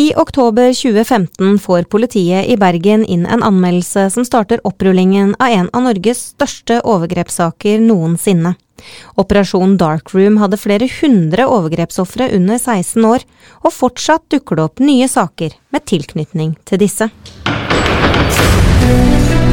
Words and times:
I 0.00 0.14
oktober 0.16 0.72
2015 0.74 1.58
får 1.58 1.82
politiet 1.82 2.46
i 2.48 2.54
Bergen 2.56 3.02
inn 3.04 3.26
en 3.26 3.42
anmeldelse 3.44 4.06
som 4.14 4.24
starter 4.24 4.62
opprullingen 4.64 5.34
av 5.36 5.52
en 5.52 5.68
av 5.76 5.84
Norges 5.84 6.22
største 6.30 6.78
overgrepssaker 6.88 7.82
noensinne. 7.84 8.54
Operasjon 9.20 9.76
Darkroom 9.82 10.38
hadde 10.40 10.60
flere 10.62 10.88
hundre 11.02 11.44
overgrepsofre 11.52 12.30
under 12.38 12.56
16 12.56 13.10
år, 13.10 13.26
og 13.60 13.76
fortsatt 13.76 14.24
dukker 14.32 14.56
det 14.56 14.68
opp 14.70 14.80
nye 14.80 15.10
saker 15.10 15.58
med 15.74 15.88
tilknytning 15.92 16.56
til 16.64 16.80
disse. 16.86 17.10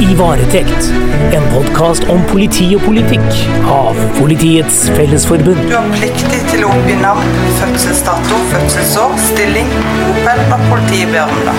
I 0.09 0.15
varetekt, 0.15 0.93
en 1.31 1.43
podkast 1.51 2.05
om 2.09 2.21
politi 2.29 2.69
og 2.77 2.83
politikk 2.85 3.25
av 3.67 3.97
Politiets 4.15 4.85
Fellesforbund. 4.95 5.59
Du 5.67 5.73
har 5.75 5.89
pliktig 5.91 6.39
til 6.47 6.63
å 6.63 6.69
oppgi 6.71 6.95
navn, 7.01 7.27
fødselsdato, 7.59 8.39
fødselsår, 8.53 9.17
stilling, 9.25 9.73
bopel 9.99 10.43
og 10.45 10.63
politiet 10.69 11.11
ber 11.11 11.27
om 11.27 11.41
det. 11.49 11.57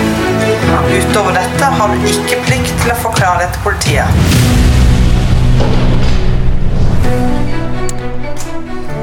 Utover 0.95 1.37
dette 1.37 1.69
har 1.77 1.93
du 1.93 2.09
ikke 2.09 2.41
plikt 2.47 2.73
til 2.81 2.95
å 2.95 2.97
forklare 3.03 3.45
det 3.45 3.51
til 3.53 3.67
politiet. 3.67 4.58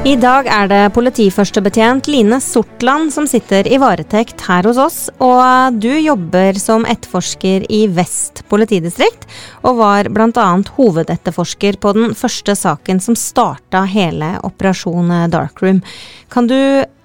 I 0.05 0.13
dag 0.15 0.45
er 0.45 0.67
det 0.69 0.81
politiførstebetjent 0.93 2.07
Line 2.11 2.37
Sortland 2.43 3.09
som 3.13 3.25
sitter 3.27 3.65
i 3.65 3.79
varetekt 3.81 4.43
her 4.45 4.67
hos 4.69 4.77
oss. 4.77 4.97
Og 5.23 5.79
du 5.81 5.89
jobber 5.89 6.59
som 6.61 6.85
etterforsker 6.85 7.65
i 7.73 7.79
Vest 7.89 8.43
politidistrikt, 8.51 9.25
og 9.65 9.79
var 9.81 10.09
bl.a. 10.13 10.47
hovedetterforsker 10.77 11.79
på 11.81 11.93
den 11.97 12.13
første 12.15 12.55
saken 12.55 13.01
som 13.03 13.17
starta 13.17 13.83
hele 13.89 14.35
Operasjon 14.47 15.11
Darkroom. 15.33 15.81
Kan 16.29 16.51
du 16.51 16.59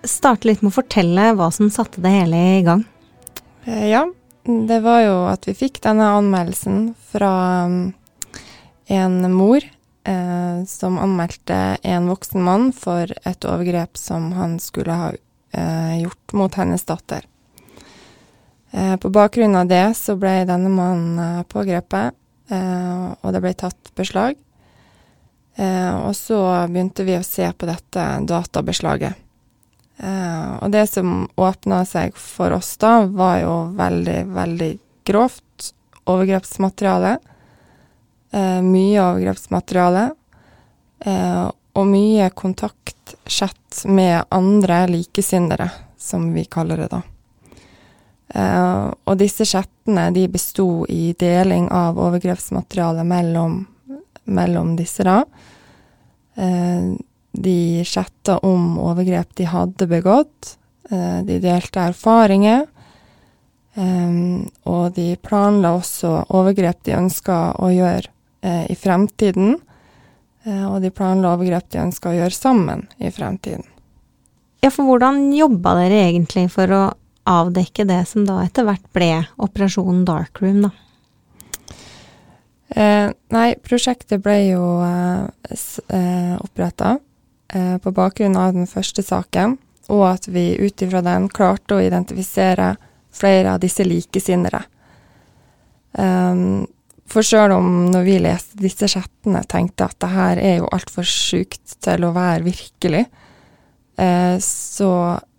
starte 0.05 0.51
litt 0.51 0.63
med 0.63 0.75
å 0.75 0.79
fortelle 0.83 1.33
hva 1.39 1.51
som 1.55 1.73
satte 1.73 2.03
det 2.05 2.13
hele 2.13 2.47
i 2.59 2.65
gang? 2.67 2.85
Eh, 3.65 3.89
ja, 3.95 4.05
det 4.45 4.83
var 4.85 5.05
jo 5.07 5.19
at 5.31 5.49
vi 5.49 5.57
fikk 5.59 5.81
denne 5.85 6.13
anmeldelsen 6.19 6.91
fra 7.15 7.33
mm, 7.71 7.87
en 9.01 9.23
mor 9.33 9.65
eh, 10.05 10.65
som 10.67 10.99
anmeldte 10.99 11.59
en 11.83 12.09
voksen 12.09 12.43
mann 12.43 12.71
for 12.73 13.13
et 13.25 13.45
overgrep 13.45 13.97
som 13.99 14.33
han 14.37 14.59
skulle 14.61 14.97
ha 14.97 15.11
eh, 15.53 16.03
gjort 16.03 16.33
mot 16.33 16.55
hennes 16.55 16.85
datter. 16.85 17.27
Eh, 18.71 18.97
på 18.97 19.11
bakgrunn 19.11 19.57
av 19.57 19.67
det 19.69 19.95
så 19.99 20.17
ble 20.17 20.43
denne 20.49 20.71
mannen 20.73 21.19
eh, 21.21 21.43
pågrepet, 21.45 22.17
eh, 22.49 23.09
og 23.21 23.35
det 23.35 23.43
ble 23.45 23.53
tatt 23.59 23.93
beslag. 23.99 24.39
Eh, 25.61 25.93
og 26.01 26.17
så 26.17 26.41
begynte 26.71 27.05
vi 27.05 27.19
å 27.19 27.27
se 27.27 27.51
på 27.53 27.69
dette 27.69 28.07
databeslaget. 28.29 29.19
og 30.03 30.71
det 30.73 30.87
som 30.91 31.29
åpna 31.37 31.85
seg 31.87 32.17
for 32.19 32.51
oss 32.57 32.73
da, 32.81 33.05
var 33.07 33.37
jo 33.39 33.53
veldig, 33.77 34.17
veldig 34.35 34.71
grovt 35.07 35.69
overgrepsmateriale. 36.11 37.19
Eh, 38.33 38.61
mye 38.65 39.01
overgrepsmateriale. 39.01 40.11
Eh, 41.05 41.51
og 41.73 41.89
mye 41.89 42.31
kontaktchat 42.37 43.83
med 43.85 44.25
andre 44.33 44.87
likesinnede, 44.89 45.69
som 45.99 46.31
vi 46.33 46.45
kaller 46.45 46.81
det 46.85 46.89
da. 46.93 47.03
Eh, 48.35 48.87
og 49.05 49.19
disse 49.21 49.45
chattene 49.49 50.09
de 50.17 50.27
besto 50.33 50.87
i 50.89 51.13
deling 51.19 51.69
av 51.73 52.01
overgrepsmateriale 52.01 53.05
mellom, 53.05 53.59
mellom 54.25 54.77
disse, 54.81 55.05
da. 55.05 55.23
Eh, 56.35 56.93
de 57.33 57.85
chatta 57.85 58.39
om 58.49 58.79
overgrep 58.81 59.37
de 59.37 59.49
hadde 59.49 59.89
begått. 59.89 60.57
Eh, 60.91 61.21
de 61.29 61.41
delte 61.41 61.89
erfaringer. 61.93 62.67
Um, 63.73 64.51
og 64.69 64.93
de 64.93 65.15
planla 65.17 65.71
også 65.79 66.11
overgrep 66.37 66.83
de 66.85 66.93
ønska 66.93 67.55
å 67.57 67.71
gjøre 67.73 68.11
eh, 68.43 68.65
i 68.71 68.77
fremtiden. 68.79 69.57
Eh, 70.45 70.65
og 70.69 70.83
de 70.83 70.91
planla 70.95 71.35
overgrep 71.37 71.71
de 71.73 71.83
ønska 71.87 72.11
å 72.11 72.17
gjøre 72.17 72.37
sammen 72.37 72.87
i 72.99 73.11
fremtiden. 73.15 73.67
Ja, 74.63 74.71
for 74.71 74.87
hvordan 74.87 75.33
jobba 75.35 75.75
dere 75.81 76.05
egentlig 76.11 76.47
for 76.55 76.71
å 76.71 76.83
avdekke 77.27 77.87
det 77.87 78.05
som 78.11 78.27
da 78.27 78.41
etter 78.45 78.67
hvert 78.67 78.85
ble 78.95 79.11
Operasjon 79.43 80.05
Darkroom, 80.07 80.67
da? 80.67 80.73
Eh, 82.73 83.09
nei, 83.35 83.49
prosjektet 83.61 84.23
ble 84.25 84.37
jo 84.47 84.65
eh, 84.81 85.57
eh 85.93 86.37
oppretta 86.41 86.95
eh, 87.53 87.77
på 87.83 87.93
bakgrunn 87.93 88.39
av 88.39 88.55
den 88.57 88.71
første 88.71 89.05
saken, 89.05 89.59
og 89.93 90.05
at 90.09 90.29
vi 90.29 90.55
ut 90.57 90.83
ifra 90.83 91.03
den 91.05 91.29
klarte 91.29 91.77
å 91.77 91.83
identifisere 91.85 92.77
flere 93.13 93.53
av 93.53 93.61
disse 93.61 93.85
likesinnede. 93.85 94.63
Um, 95.93 96.65
for 97.13 97.27
sjøl 97.27 97.55
om 97.55 97.69
når 97.93 98.07
vi 98.07 98.19
leste 98.25 98.61
disse 98.61 98.89
chattene, 98.91 99.43
tenkte 99.49 99.87
at 99.89 99.99
det 100.03 100.13
her 100.13 100.41
er 100.41 100.57
jo 100.63 100.71
altfor 100.73 101.07
sjukt 101.09 101.77
til 101.85 102.07
å 102.07 102.15
være 102.17 102.47
virkelig, 102.47 103.05
eh, 104.01 104.37
så 104.43 104.93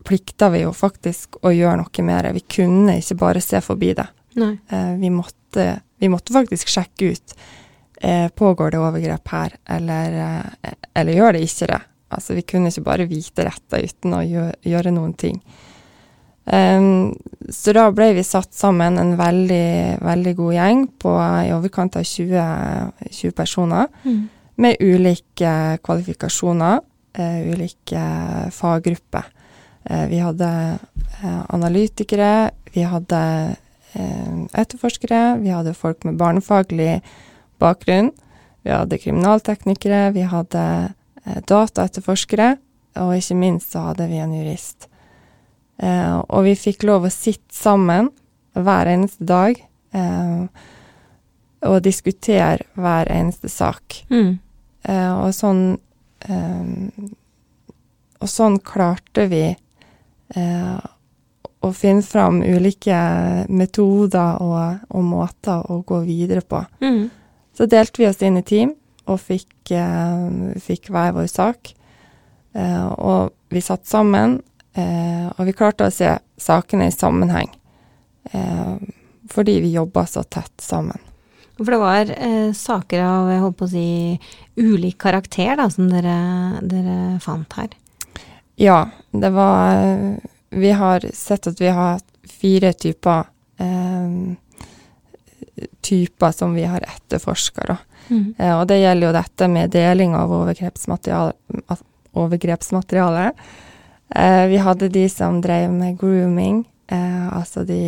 plikta 0.03 0.49
vi 0.53 0.63
jo 0.65 0.73
faktisk 0.75 1.39
å 1.41 1.53
gjøre 1.53 1.79
noe 1.81 2.05
mer. 2.05 2.29
Vi 2.35 2.43
kunne 2.57 2.97
ikke 2.99 3.19
bare 3.21 3.41
se 3.43 3.61
forbi 3.63 3.93
det. 3.97 4.07
Eh, 4.69 4.93
vi, 4.99 5.09
måtte, 5.13 5.67
vi, 6.01 6.09
måtte, 6.09 6.33
faktisk 6.33 6.71
sjekke 6.71 7.13
ut 7.13 7.35
eh, 8.01 8.27
pågår 8.29 8.73
det 8.73 8.81
overgrep 8.81 9.33
her, 9.33 9.57
eller, 9.77 10.17
eh, 10.61 10.73
eller 10.93 11.19
gjør 11.19 11.37
det 11.37 11.43
ikke 11.47 11.69
det. 11.73 11.81
Altså, 12.13 12.37
vi 12.37 12.45
kunne 12.45 12.69
ikke 12.69 12.85
bare 12.85 13.09
vite 13.09 13.45
dette 13.47 13.83
uten 13.87 14.17
å 14.17 14.23
gjøre, 14.25 14.57
gjøre 14.69 14.93
noen 14.93 15.13
ting. 15.17 15.39
Um, 16.43 17.13
så 17.49 17.71
da 17.75 17.85
ble 17.95 18.09
vi 18.17 18.23
satt 18.27 18.51
sammen 18.55 18.97
en 18.99 19.13
veldig, 19.19 19.99
veldig 20.03 20.33
god 20.35 20.55
gjeng 20.57 20.81
på 20.99 21.13
i 21.15 21.53
overkant 21.55 21.95
av 21.99 22.07
20, 22.07 23.11
20 23.11 23.35
personer. 23.37 23.87
Mm. 24.03 24.25
Med 24.63 24.83
ulike 24.83 25.53
kvalifikasjoner, 25.83 26.81
uh, 27.19 27.39
ulike 27.53 28.03
faggrupper. 28.53 29.29
Uh, 29.87 30.05
vi 30.11 30.19
hadde 30.23 30.51
uh, 31.23 31.43
analytikere, 31.47 32.51
vi 32.73 32.87
hadde 32.87 33.21
etterforskere, 33.93 35.35
vi 35.37 35.51
hadde 35.53 35.75
folk 35.77 35.99
med 36.07 36.15
barnefaglig 36.17 36.95
bakgrunn. 37.61 38.07
Vi 38.65 38.71
hadde 38.73 38.97
kriminalteknikere, 38.97 40.07
vi 40.15 40.23
hadde 40.25 40.63
dataetterforskere, 41.45 42.55
og 43.03 43.13
ikke 43.13 43.37
minst 43.37 43.75
så 43.75 43.83
hadde 43.91 44.07
vi 44.09 44.17
en 44.23 44.33
jurist. 44.33 44.87
Eh, 45.81 46.17
og 46.29 46.45
vi 46.45 46.53
fikk 46.59 46.85
lov 46.87 47.07
å 47.07 47.13
sitte 47.13 47.55
sammen 47.55 48.11
hver 48.53 48.89
eneste 48.91 49.25
dag 49.25 49.57
eh, 49.97 50.45
og 51.63 51.83
diskutere 51.85 52.67
hver 52.77 53.09
eneste 53.11 53.49
sak. 53.49 54.03
Mm. 54.11 54.37
Eh, 54.83 55.11
og 55.15 55.31
sånn 55.35 55.77
eh, 56.27 56.71
Og 58.23 58.29
sånn 58.31 58.57
klarte 58.63 59.25
vi 59.31 59.45
eh, 59.49 60.77
å 61.63 61.69
finne 61.75 62.03
fram 62.03 62.41
ulike 62.43 62.95
metoder 63.47 64.39
og, 64.43 64.85
og, 64.89 65.03
måter 65.03 65.63
å 65.71 65.81
gå 65.87 66.01
videre 66.03 66.43
på. 66.43 66.59
Mm. 66.83 67.07
Så 67.55 67.67
delte 67.71 68.01
vi 68.01 68.07
oss 68.09 68.23
inn 68.23 68.39
i 68.39 68.43
team 68.47 68.73
og 69.07 69.19
fikk, 69.19 69.71
eh, 69.75 70.55
fikk 70.63 70.91
hver 70.91 71.15
vår 71.15 71.31
sak. 71.31 71.73
og 72.53 73.33
vi 73.49 73.61
satt 73.65 73.87
sammen 73.89 74.35
Eh, 74.73 75.25
og 75.37 75.45
vi 75.45 75.55
klarte 75.55 75.87
å 75.87 75.93
se 75.93 76.09
sakene 76.41 76.87
i 76.89 76.93
sammenheng, 76.93 77.49
eh, 78.31 78.75
fordi 79.29 79.59
vi 79.61 79.73
jobba 79.75 80.05
så 80.09 80.23
tett 80.23 80.61
sammen. 80.61 80.99
For 81.59 81.69
det 81.69 81.81
var 81.81 82.09
eh, 82.17 82.49
saker 82.57 83.03
av 83.05 83.29
jeg 83.29 83.43
holdt 83.43 83.59
på 83.59 83.67
å 83.67 83.73
si, 83.73 83.87
ulik 84.57 84.97
karakter 85.05 85.55
da, 85.59 85.69
som 85.69 85.91
dere, 85.91 86.17
dere, 86.65 87.19
fant 87.21 87.59
her? 87.59 87.75
Ja, 88.57 88.79
det 89.11 89.29
var 89.33 89.81
Vi 90.53 90.71
har 90.77 91.05
sett 91.13 91.47
at 91.49 91.61
vi 91.61 91.69
har 91.73 92.01
fire 92.29 92.73
typer 92.73 93.29
eh, 93.57 94.33
typer 95.81 96.31
som 96.31 96.53
vi 96.53 96.63
har 96.63 96.81
etterforska. 96.81 97.77
Mm. 98.09 98.33
Eh, 98.37 98.59
og 98.59 98.67
det 98.67 98.79
gjelder 98.81 99.07
jo 99.07 99.13
dette 99.15 99.47
med 99.47 99.73
deling 99.73 100.15
av 100.17 100.33
overgrepsmateriale, 100.33 101.33
overgrepsmateriale 102.13 103.31
vi 104.49 104.57
hadde 104.61 104.89
de 104.93 105.07
som 105.09 105.39
drev 105.41 105.71
med 105.73 105.97
grooming, 105.97 106.63
eh, 106.87 107.37
altså 107.37 107.63
de 107.65 107.79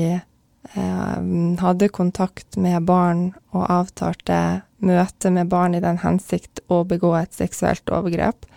eh, 0.73 1.17
hadde 1.62 1.89
kontakt 1.94 2.57
med 2.57 2.85
barn 2.88 3.27
og 3.53 3.67
avtalte 3.69 4.39
møte 4.85 5.31
med 5.31 5.50
barn 5.51 5.75
i 5.75 5.83
den 5.83 6.00
hensikt 6.03 6.62
å 6.69 6.83
begå 6.88 7.13
et 7.19 7.33
seksuelt 7.35 7.89
overgrep. 7.94 8.47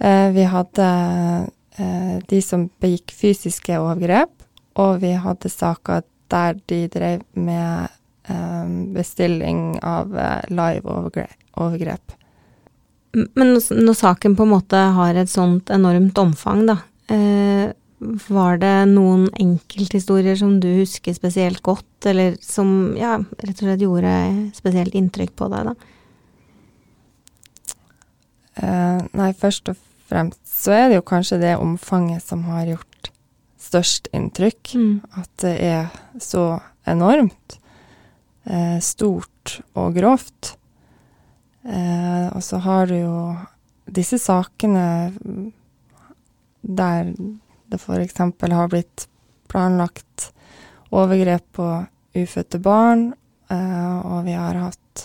Eh, 0.00 0.30
vi 0.32 0.46
hadde 0.48 0.88
eh, 1.76 2.16
de 2.28 2.42
som 2.44 2.68
begikk 2.80 3.12
fysiske 3.16 3.78
overgrep, 3.80 4.32
og 4.80 5.00
vi 5.02 5.12
hadde 5.12 5.52
saker 5.52 6.06
der 6.32 6.56
de 6.70 6.84
drev 6.92 7.24
med 7.34 7.90
eh, 8.30 8.72
bestilling 8.96 9.76
av 9.84 10.14
live 10.48 10.88
overgrep. 10.88 12.19
Men 13.12 13.56
når, 13.56 13.94
saken 13.98 14.36
på 14.38 14.46
en 14.46 14.52
måte 14.52 14.80
har 14.94 15.18
et 15.18 15.30
sånt 15.30 15.70
enormt 15.74 16.18
omfang, 16.20 16.66
da, 16.70 16.80
eh, 17.10 17.72
Var 18.00 18.56
det 18.56 18.88
noen 18.88 19.26
enkelthistorier 19.36 20.36
som 20.40 20.54
du 20.56 20.70
husker 20.78 21.12
spesielt 21.12 21.60
godt, 21.60 22.06
eller 22.08 22.38
som 22.40 22.94
ja, 22.96 23.18
rett 23.42 23.58
og 23.60 23.66
slett 23.66 23.82
gjorde 23.84 24.12
spesielt 24.56 24.96
inntrykk 24.96 25.34
på 25.36 25.50
deg, 25.52 25.68
da? 25.68 25.74
Eh, 28.56 29.02
nei, 29.20 29.28
først 29.36 29.68
og 29.68 29.76
fremst 30.08 30.40
så 30.48 30.74
er 30.74 30.88
det 30.88 30.98
jo 30.98 31.06
kanskje 31.12 31.40
det 31.40 31.58
omfanget 31.60 32.24
som 32.24 32.42
har 32.48 32.68
gjort 32.68 33.10
størst 33.60 34.10
inntrykk. 34.16 34.74
Mm. 34.76 34.94
At 35.20 35.30
det 35.44 35.54
er 35.64 35.92
så 36.20 36.44
enormt 36.88 37.58
eh, 38.44 38.78
stort 38.84 39.60
og 39.78 39.94
grovt. 39.96 40.54
Eh, 41.64 42.26
og 42.32 42.42
så 42.44 42.60
har 42.64 42.88
du 42.88 42.96
jo 42.96 43.16
disse 43.90 44.18
sakene 44.22 45.12
der 46.60 47.12
det 47.70 47.78
f.eks. 47.78 48.18
har 48.18 48.70
blitt 48.70 49.06
planlagt 49.50 50.30
overgrep 50.90 51.44
på 51.54 51.66
ufødte 52.18 52.58
barn, 52.58 53.12
eh, 53.50 53.98
og 54.00 54.24
vi 54.26 54.34
har 54.34 54.58
hatt 54.58 55.04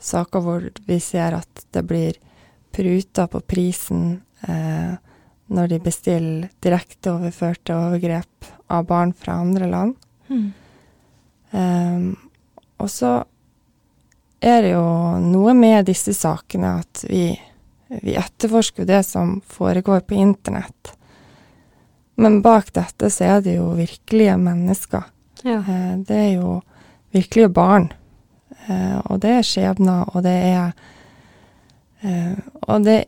saker 0.00 0.44
hvor 0.44 0.68
vi 0.86 1.00
ser 1.02 1.36
at 1.36 1.66
det 1.74 1.82
blir 1.88 2.16
pruta 2.72 3.26
på 3.28 3.40
prisen 3.40 4.22
eh, 4.48 4.94
når 5.46 5.70
de 5.70 5.80
bestiller 5.82 6.48
direkteoverførte 6.64 7.76
overgrep 7.76 8.48
av 8.72 8.86
barn 8.88 9.12
fra 9.14 9.38
andre 9.44 9.68
land. 9.70 9.94
Mm. 10.28 10.46
Um, 11.52 12.06
og 12.82 12.90
så 12.90 13.12
er 14.40 14.62
det 14.62 14.74
jo 14.74 14.86
noe 15.22 15.54
med 15.56 15.88
disse 15.88 16.14
sakene 16.14 16.76
at 16.82 17.04
vi, 17.08 17.30
vi 18.02 18.16
etterforsker 18.18 18.86
det 18.88 19.02
som 19.06 19.40
foregår 19.46 20.04
på 20.06 20.18
internett. 20.20 20.96
Men 22.16 22.40
bak 22.42 22.72
dette 22.72 23.10
så 23.12 23.24
er 23.24 23.44
det 23.44 23.58
jo 23.58 23.70
virkelige 23.76 24.36
mennesker. 24.40 25.04
Ja. 25.44 25.58
Eh, 25.58 25.96
det 25.98 26.16
er 26.16 26.32
jo 26.38 26.60
virkelige 27.12 27.52
barn. 27.52 27.90
Eh, 28.66 28.98
og 29.04 29.20
det 29.20 29.34
er 29.36 29.44
skjebner, 29.46 30.08
og 30.14 30.24
det 30.24 30.36
er 30.48 30.72
eh, 32.00 32.32
Og 32.68 32.84
det 32.84 32.98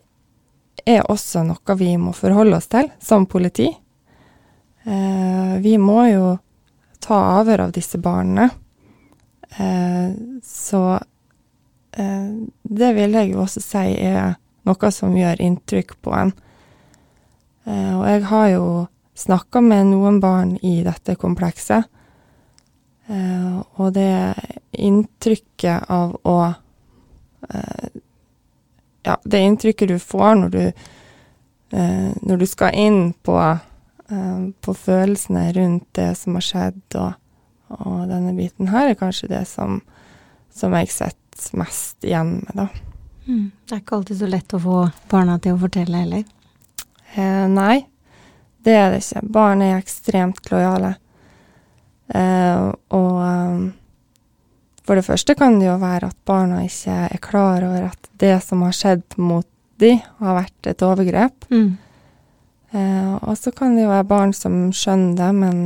er 0.87 1.09
også 1.11 1.43
noe 1.45 1.77
vi 1.77 1.95
må 2.01 2.13
forholde 2.17 2.57
oss 2.57 2.69
til 2.71 2.89
som 3.01 3.27
politi. 3.27 3.69
Vi 4.89 5.73
må 5.77 5.99
jo 6.09 6.29
ta 7.05 7.17
avhør 7.41 7.67
av 7.67 7.73
disse 7.77 7.99
barna. 8.01 8.47
Så 10.49 10.81
det 11.97 12.89
vil 12.95 13.17
jeg 13.17 13.31
jo 13.33 13.41
også 13.43 13.63
si 13.65 13.85
er 13.97 14.37
noe 14.69 14.91
som 14.93 15.17
gjør 15.17 15.41
inntrykk 15.43 15.97
på 16.05 16.13
en. 16.15 16.33
Eh, 17.69 17.93
og 17.97 18.05
jeg 18.09 18.25
har 18.31 18.49
jo 18.53 18.67
snakka 19.19 19.63
med 19.65 19.91
noen 19.93 20.21
barn 20.23 20.57
i 20.65 20.81
dette 20.87 21.17
komplekset. 21.21 21.89
Eh, 23.09 23.57
og 23.81 23.95
det 23.97 24.35
inntrykket 24.77 25.89
av 25.93 26.19
å 26.29 26.39
eh, 27.49 27.89
Ja, 29.07 29.15
det 29.25 29.39
inntrykket 29.41 29.89
du 29.89 29.99
får 30.03 30.35
når 30.37 30.51
du, 30.53 30.65
eh, 31.73 32.09
når 32.21 32.41
du 32.43 32.47
skal 32.51 32.75
inn 32.77 33.15
på, 33.25 33.39
eh, 33.41 34.41
på 34.61 34.75
følelsene 34.77 35.47
rundt 35.57 35.87
det 35.97 36.11
som 36.19 36.37
har 36.37 36.45
skjedd, 36.45 36.83
og, 36.99 37.15
og 37.79 38.03
denne 38.11 38.35
biten 38.37 38.69
her, 38.69 38.91
er 38.91 38.99
kanskje 38.99 39.31
det 39.31 39.47
som, 39.49 39.79
som 40.53 40.77
jeg 40.77 40.91
sitter 41.39 41.59
mest 41.59 42.05
igjen 42.05 42.45
med, 42.47 42.55
da. 42.55 42.69
Mm. 43.27 43.51
Det 43.67 43.75
er 43.75 43.81
ikke 43.83 43.97
alltid 43.97 44.19
så 44.19 44.27
lett 44.27 44.55
å 44.55 44.61
få 44.61 44.79
barna 45.11 45.39
til 45.39 45.55
å 45.55 45.61
fortelle 45.61 46.03
heller. 46.03 46.25
Eh, 47.15 47.45
nei, 47.49 47.87
det 48.65 48.77
er 48.77 48.91
det 48.93 49.03
ikke. 49.03 49.23
Barn 49.23 49.63
er 49.63 49.79
ekstremt 49.79 50.51
lojale. 50.51 50.95
Eh, 52.09 52.65
og 52.97 53.21
eh, 53.25 53.69
for 54.87 54.97
det 54.97 55.05
første 55.05 55.37
kan 55.37 55.59
det 55.61 55.69
jo 55.69 55.77
være 55.81 56.09
at 56.09 56.17
barna 56.25 56.63
ikke 56.65 56.97
er 57.11 57.21
klar 57.21 57.67
over 57.67 57.91
at 57.91 58.09
det 58.19 58.39
som 58.45 58.65
har 58.65 58.73
skjedd 58.73 59.19
mot 59.21 59.47
de, 59.79 59.93
har 60.19 60.41
vært 60.41 60.67
et 60.73 60.83
overgrep. 60.83 61.45
Mm. 61.53 61.77
Eh, 62.73 63.15
og 63.21 63.37
så 63.39 63.53
kan 63.55 63.77
det 63.77 63.85
jo 63.85 63.93
være 63.93 64.09
barn 64.09 64.35
som 64.35 64.73
skjønner 64.75 65.15
det, 65.21 65.29
men 65.37 65.61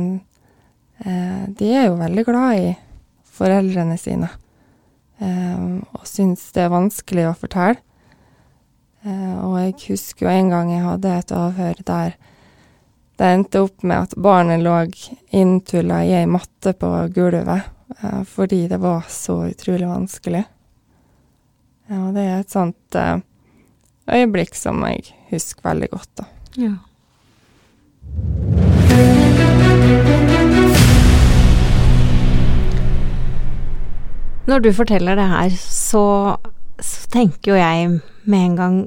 eh, 1.01 1.49
de 1.49 1.71
er 1.71 1.87
jo 1.87 1.97
veldig 1.97 2.27
glad 2.27 2.59
i 2.59 2.73
foreldrene 3.33 3.97
sine. 3.97 4.29
Eh, 5.21 5.65
og 5.93 6.05
syns 6.09 6.45
det 6.55 6.65
er 6.65 6.73
vanskelig 6.73 7.27
å 7.29 7.37
fortelle. 7.37 7.81
Eh, 9.03 9.33
og 9.43 9.57
jeg 9.59 9.75
husker 9.89 10.27
jo 10.27 10.33
en 10.33 10.53
gang 10.53 10.71
jeg 10.73 10.85
hadde 10.85 11.17
et 11.17 11.35
avhør 11.37 11.83
der 11.87 12.15
det 13.13 13.27
endte 13.29 13.61
opp 13.61 13.83
med 13.85 14.07
at 14.07 14.15
barnet 14.17 14.63
lå 14.63 14.73
inntulla 15.37 15.99
i 16.01 16.15
ei 16.17 16.25
matte 16.25 16.73
på 16.73 16.89
gulvet 17.13 17.67
eh, 17.99 18.23
fordi 18.25 18.63
det 18.71 18.79
var 18.81 19.05
så 19.11 19.43
utrolig 19.51 19.89
vanskelig. 19.91 20.43
Og 21.93 22.09
det 22.15 22.23
er 22.25 22.39
et 22.39 22.49
sånt 22.49 22.95
øyeblikk 24.07 24.55
som 24.57 24.81
jeg 24.87 25.13
husker 25.29 25.67
veldig 25.67 25.91
godt, 25.91 26.23
da. 26.23 26.25
Ja. 26.57 26.73
Når 34.49 34.59
du 34.63 34.73
forteller 34.75 35.15
det 35.15 35.29
her, 35.31 35.55
så, 35.55 36.03
så 36.75 37.09
tenker 37.13 37.53
jo 37.53 37.59
jeg 37.59 37.89
med 38.27 38.45
en 38.49 38.59
gang 38.59 38.77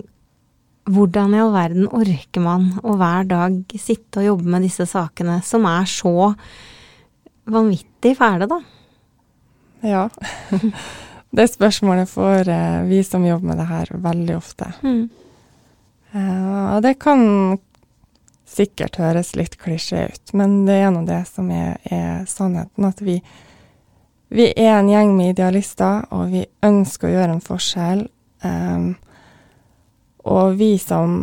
hvordan 0.87 1.35
i 1.35 1.41
all 1.43 1.53
verden 1.55 1.89
orker 1.91 2.43
man 2.45 2.69
å 2.87 2.95
hver 2.99 3.27
dag 3.27 3.57
sitte 3.81 4.21
og 4.21 4.29
jobbe 4.29 4.53
med 4.55 4.67
disse 4.69 4.87
sakene 4.87 5.41
som 5.45 5.67
er 5.67 5.89
så 5.91 6.33
vanvittig 7.51 8.15
fæle, 8.19 8.47
da? 8.51 8.61
Ja. 9.87 10.07
det 11.37 11.49
spørsmålet 11.51 12.11
får 12.11 12.51
eh, 12.53 12.83
vi 12.91 13.03
som 13.07 13.27
jobber 13.27 13.53
med 13.53 13.61
det 13.63 13.69
her, 13.71 13.93
veldig 14.07 14.37
ofte. 14.37 14.71
Mm. 14.83 15.09
Eh, 16.13 16.75
og 16.77 16.83
det 16.87 16.97
kan 17.03 17.25
sikkert 18.47 19.01
høres 19.03 19.35
litt 19.37 19.59
klisjé 19.61 20.07
ut, 20.13 20.33
men 20.39 20.63
det 20.69 20.79
er 20.81 20.95
nå 20.95 21.03
det 21.09 21.23
som 21.29 21.51
er, 21.51 21.77
er 21.91 22.25
sannheten. 22.31 22.87
At 22.89 23.03
vi, 23.05 23.19
vi 24.29 24.51
er 24.57 24.75
en 24.75 24.89
gjeng 24.91 25.15
med 25.17 25.35
idealister, 25.35 26.03
og 26.11 26.33
vi 26.35 26.43
ønsker 26.67 27.09
å 27.09 27.15
gjøre 27.15 27.37
en 27.37 27.45
forskjell. 27.45 28.03
Um, 28.43 28.89
og 30.27 30.57
vi 30.59 30.75
som 30.83 31.21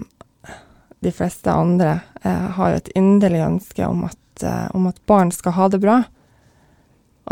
de 1.03 1.11
fleste 1.11 1.51
andre 1.51 1.97
uh, 2.23 2.47
har 2.55 2.71
jo 2.71 2.79
et 2.79 2.93
inderlig 2.95 3.43
ønske 3.43 3.83
om 3.87 4.05
at, 4.07 4.45
uh, 4.45 4.69
om 4.75 4.87
at 4.87 5.01
barn 5.09 5.33
skal 5.35 5.57
ha 5.57 5.67
det 5.73 5.81
bra. 5.83 5.99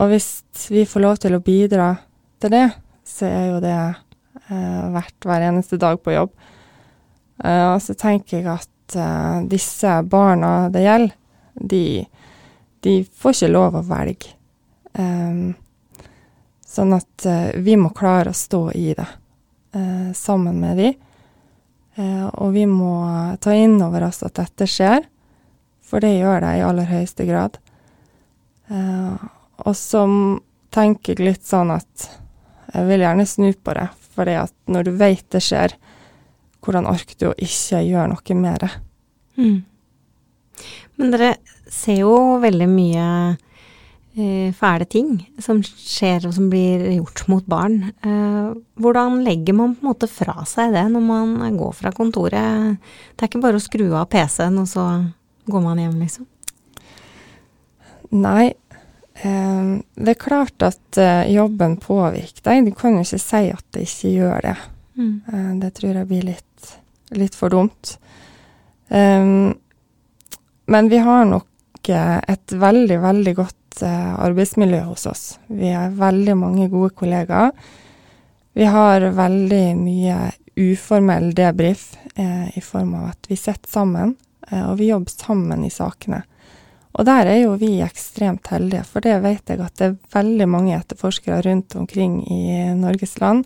Og 0.02 0.12
hvis 0.12 0.28
vi 0.72 0.84
får 0.88 1.06
lov 1.06 1.22
til 1.24 1.38
å 1.38 1.44
bidra 1.44 1.94
til 2.44 2.52
det, 2.52 2.68
så 3.08 3.30
er 3.30 3.48
jo 3.54 3.64
det 3.64 3.78
uh, 3.80 4.84
verdt 4.92 5.28
hver 5.28 5.48
eneste 5.48 5.80
dag 5.80 6.04
på 6.04 6.18
jobb. 6.18 6.36
Og 7.42 7.80
så 7.82 7.96
tenker 7.98 8.38
jeg 8.38 8.46
at 8.52 9.48
disse 9.50 9.96
barna 10.06 10.68
det 10.70 10.84
gjelder, 10.84 11.16
de, 11.58 11.86
de 12.86 12.94
får 13.18 13.34
ikke 13.34 13.50
lov 13.50 13.80
å 13.80 13.82
velge. 13.88 14.36
Um, 14.94 15.56
sånn 16.72 16.96
at 16.96 17.26
eh, 17.28 17.52
vi 17.60 17.76
må 17.80 17.92
klare 17.96 18.32
å 18.32 18.38
stå 18.38 18.70
i 18.78 18.92
det 18.98 19.10
sammen 20.16 20.58
med 20.60 20.80
de. 20.82 20.88
Eh, 21.96 22.28
og 22.28 22.54
vi 22.56 22.66
må 22.70 22.94
ta 23.44 23.54
inn 23.56 23.78
over 23.84 24.08
oss 24.08 24.22
at 24.24 24.38
dette 24.40 24.68
skjer, 24.70 25.04
for 25.84 26.04
det 26.04 26.14
gjør 26.16 26.44
det 26.46 26.54
i 26.58 26.64
aller 26.66 26.88
høyeste 26.88 27.28
grad. 27.28 27.58
Eh, 28.72 29.26
og 29.66 29.76
så 29.78 30.06
tenker 30.72 31.18
jeg 31.18 31.28
litt 31.28 31.48
sånn 31.48 31.74
at 31.76 32.08
jeg 32.72 32.88
vil 32.88 33.04
gjerne 33.04 33.28
snu 33.28 33.50
på 33.52 33.76
det, 33.76 33.90
for 34.16 34.32
når 34.72 34.88
du 34.88 34.94
vet 34.96 35.26
det 35.36 35.44
skjer, 35.44 35.76
hvordan 36.64 36.88
orker 36.88 37.18
du 37.20 37.28
å 37.32 37.38
ikke 37.42 37.82
gjøre 37.84 38.14
noe 38.14 38.38
med 38.40 38.64
det? 38.64 38.72
Mm. 39.42 39.60
Men 40.96 41.14
dere 41.16 41.32
ser 41.72 42.04
jo 42.04 42.16
veldig 42.44 42.68
mye 42.72 43.06
eh, 43.32 43.48
fæle 44.12 44.86
ting 44.92 45.12
som 45.40 45.62
skjer 45.64 46.26
og 46.28 46.34
som 46.36 46.50
blir 46.52 46.84
gjort 46.98 47.24
mot 47.32 47.46
barn. 47.48 47.78
Eh, 48.04 48.50
hvordan 48.82 49.22
legger 49.24 49.56
man 49.56 49.76
på 49.76 49.86
en 49.86 49.92
måte 49.94 50.10
fra 50.12 50.44
seg 50.50 50.74
det 50.76 50.84
når 50.92 51.06
man 51.06 51.58
går 51.58 51.72
fra 51.78 51.94
kontoret? 51.96 52.82
Det 53.16 53.24
er 53.24 53.32
ikke 53.32 53.44
bare 53.44 53.62
å 53.62 53.64
skru 53.64 53.86
av 53.96 54.10
PC-en, 54.12 54.60
og 54.60 54.68
så 54.68 54.88
går 55.52 55.64
man 55.64 55.80
hjem, 55.80 55.96
liksom. 56.04 56.28
Nei. 58.20 58.52
Eh, 59.22 59.72
det 59.96 60.16
er 60.16 60.20
klart 60.20 60.68
at 60.68 61.00
eh, 61.00 61.32
jobben 61.32 61.80
påvirker 61.80 62.44
deg. 62.50 62.68
Du 62.68 62.76
kan 62.76 63.00
jo 63.00 63.06
ikke 63.06 63.24
si 63.24 63.44
at 63.54 63.66
det 63.72 63.88
ikke 63.88 64.16
gjør 64.18 64.48
det. 64.50 64.58
Mm. 65.00 65.16
Eh, 65.32 65.52
det 65.64 65.74
tror 65.80 66.02
jeg 66.02 66.12
blir 66.12 66.28
litt, 66.34 66.72
litt 67.16 67.38
for 67.38 67.54
dumt. 67.54 67.96
Um, 68.92 69.54
men 70.68 70.90
vi 70.92 70.98
har 71.00 71.26
nok 71.26 71.90
eh, 71.90 72.18
et 72.28 72.54
veldig, 72.60 72.98
veldig 73.04 73.34
godt 73.38 73.58
eh, 73.80 74.12
arbeidsmiljø 74.20 74.82
hos 74.90 75.08
oss. 75.10 75.24
Vi 75.48 75.72
er 75.72 75.94
veldig 75.98 76.36
mange 76.38 76.68
gode 76.72 76.92
kollegaer. 76.98 77.54
Vi 78.54 78.68
har 78.68 79.06
veldig 79.16 79.66
mye 79.80 80.18
uformell 80.60 81.32
debrief 81.36 81.94
eh, 82.16 82.58
i 82.58 82.62
form 82.62 82.96
av 83.00 83.14
at 83.14 83.32
vi 83.32 83.40
sitter 83.40 83.72
sammen, 83.72 84.16
eh, 84.50 84.66
og 84.68 84.78
vi 84.82 84.92
jobber 84.92 85.16
sammen 85.16 85.64
i 85.64 85.72
sakene. 85.72 86.24
Og 86.92 87.08
der 87.08 87.30
er 87.32 87.38
jo 87.46 87.56
vi 87.56 87.78
ekstremt 87.86 88.50
heldige, 88.52 88.84
for 88.84 89.04
det 89.04 89.22
vet 89.24 89.48
jeg 89.48 89.62
at 89.64 89.78
det 89.80 89.88
er 89.88 90.00
veldig 90.18 90.48
mange 90.52 90.76
etterforskere 90.76 91.40
rundt 91.48 91.76
omkring 91.80 92.20
i 92.28 92.42
Norges 92.76 93.16
land 93.24 93.46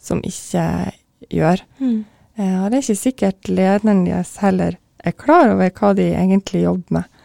som 0.00 0.22
ikke 0.24 0.64
gjør. 1.32 1.60
Mm. 1.82 2.00
Eh, 2.36 2.56
og 2.62 2.70
det 2.70 2.78
er 2.78 2.84
ikke 2.84 3.02
sikkert 3.02 3.52
lederen 3.52 4.04
deres 4.08 4.36
heller 4.40 4.78
er 5.06 5.14
klar 5.16 5.52
over 5.52 5.70
hva 5.70 5.92
de 5.96 6.08
egentlig 6.14 6.64
jobber 6.64 6.98
med. 6.98 7.22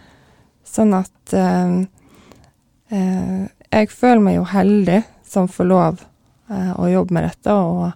Sånn 0.68 0.94
at 0.96 1.36
eh, 1.36 1.80
jeg 2.92 3.90
føler 3.94 4.20
meg 4.24 4.36
jo 4.36 4.44
heldig 4.52 5.02
som 5.28 5.48
får 5.48 5.68
lov 5.70 6.02
eh, 6.52 6.72
å 6.76 6.90
jobbe 6.92 7.14
med 7.16 7.24
dette, 7.30 7.54
og 7.54 7.92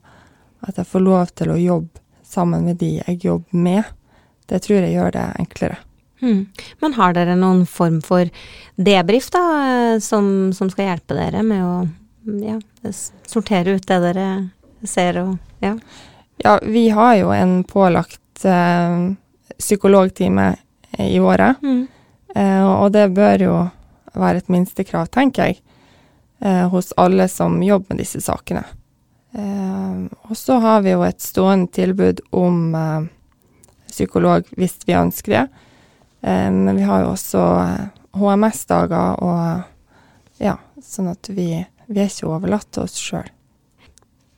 at 0.65 0.77
jeg 0.79 0.87
får 0.87 1.03
lov 1.03 1.33
til 1.35 1.51
å 1.51 1.57
jobbe 1.59 2.01
sammen 2.25 2.63
med 2.65 2.79
de 2.79 2.93
jeg 3.01 3.19
jobber 3.25 3.59
med. 3.67 3.83
Det 4.47 4.61
tror 4.65 4.79
jeg 4.85 4.93
gjør 4.95 5.11
det 5.15 5.25
enklere. 5.41 5.77
Mm. 6.21 6.45
Men 6.81 6.93
har 6.95 7.13
dere 7.13 7.35
noen 7.35 7.65
form 7.67 7.99
for 8.01 8.29
debrief, 8.79 9.27
da, 9.35 9.43
eh, 9.67 9.99
som, 9.99 10.53
som 10.55 10.69
skal 10.71 10.89
hjelpe 10.93 11.17
dere 11.17 11.43
med 11.43 11.63
å 11.65 11.75
ja, 12.41 12.55
sortere 13.27 13.75
ut 13.77 13.85
det 13.87 13.99
dere 14.07 14.27
ser 14.87 15.19
og 15.21 15.37
Ja. 15.63 15.75
Ja, 16.43 16.57
vi 16.63 16.89
har 16.91 17.13
jo 17.15 17.29
en 17.31 17.63
pålagt 17.63 18.43
eh, 18.43 18.95
psykologtime 19.57 20.55
i 20.99 21.19
året, 21.19 21.61
Mm. 21.63 21.87
eh, 22.35 22.63
og 22.65 22.91
det 22.91 23.05
bør 23.15 23.39
jo 23.45 23.53
være 24.21 24.43
et 24.43 24.51
minstekrav, 24.51 25.09
tenker 25.13 25.49
jeg, 25.49 25.59
eh, 26.41 26.65
hos 26.71 26.93
alle 26.97 27.27
som 27.31 27.57
jobber 27.63 27.93
med 27.93 28.03
disse 28.03 28.21
sakene. 28.23 28.63
Eh, 29.35 30.05
og 30.29 30.37
så 30.37 30.59
har 30.63 30.81
vi 30.85 30.95
jo 30.95 31.03
et 31.03 31.21
stående 31.21 31.71
tilbud 31.75 32.21
om 32.35 32.75
eh, 32.75 33.07
psykolog 33.91 34.47
hvis 34.55 34.79
vi 34.87 34.97
ønsker 34.97 35.37
det. 35.37 35.45
Eh, 36.21 36.51
men 36.51 36.75
vi 36.75 36.87
har 36.87 37.03
jo 37.03 37.13
også 37.13 37.45
eh, 37.61 37.87
HMS-dager 38.15 39.23
og 39.23 40.41
ja, 40.43 40.57
sånn 40.83 41.11
at 41.11 41.31
vi, 41.31 41.49
vi 41.87 42.03
er 42.03 42.11
ikke 42.11 42.31
overlatt 42.31 42.69
til 42.71 42.87
oss 42.87 42.99
sjøl. 42.99 43.27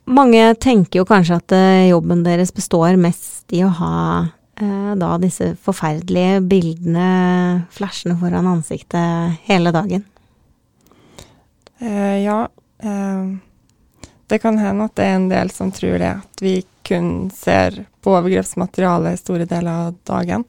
Mange 0.07 0.53
tenker 0.63 1.01
jo 1.01 1.07
kanskje 1.07 1.38
at 1.41 1.53
eh, 1.55 1.89
jobben 1.91 2.24
deres 2.24 2.53
består 2.55 2.96
mest 3.00 3.51
i 3.53 3.63
å 3.67 3.72
ha 3.81 3.96
eh, 4.22 4.34
da 4.58 5.10
disse 5.22 5.52
forferdelige 5.62 6.40
bildene 6.50 7.10
flashende 7.70 8.16
foran 8.18 8.48
ansiktet 8.50 9.38
hele 9.46 9.70
dagen. 9.76 10.06
Eh, 11.80 12.24
ja. 12.24 12.50
eh, 12.80 13.26
det 14.28 14.40
kan 14.40 14.58
hende 14.58 14.88
at 14.88 14.96
det 14.98 15.06
er 15.06 15.16
en 15.16 15.30
del 15.30 15.52
som 15.54 15.72
tror 15.72 16.00
det, 16.02 16.14
at 16.20 16.42
vi 16.44 16.56
kun 16.88 17.30
ser 17.36 17.84
på 18.04 18.16
overgrepsmateriale 18.16 19.14
store 19.20 19.46
deler 19.48 19.88
av 19.88 19.96
dagen. 20.08 20.44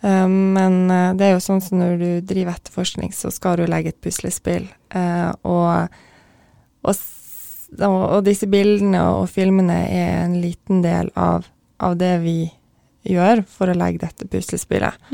Eh, 0.00 0.28
men 0.28 0.90
eh, 0.90 1.12
det 1.18 1.28
er 1.28 1.36
jo 1.36 1.44
sånn 1.44 1.62
som 1.62 1.80
når 1.82 1.96
du 2.00 2.10
driver 2.26 2.56
etterforskning, 2.56 3.12
så 3.14 3.30
skal 3.34 3.60
du 3.60 3.66
legge 3.70 3.92
et 3.94 4.02
puslespill. 4.02 4.68
Eh, 4.90 5.30
og, 5.46 5.92
og, 6.86 7.06
og 7.84 8.20
disse 8.26 8.48
bildene 8.50 9.04
og 9.12 9.28
filmene 9.30 9.82
er 9.86 10.22
en 10.24 10.38
liten 10.42 10.82
del 10.82 11.12
av, 11.14 11.46
av 11.78 11.98
det 12.00 12.14
vi 12.24 12.38
gjør 12.46 12.62
for 13.48 13.70
å 13.70 13.76
legge 13.76 14.04
dette 14.04 14.28
puslespillet. 14.30 15.06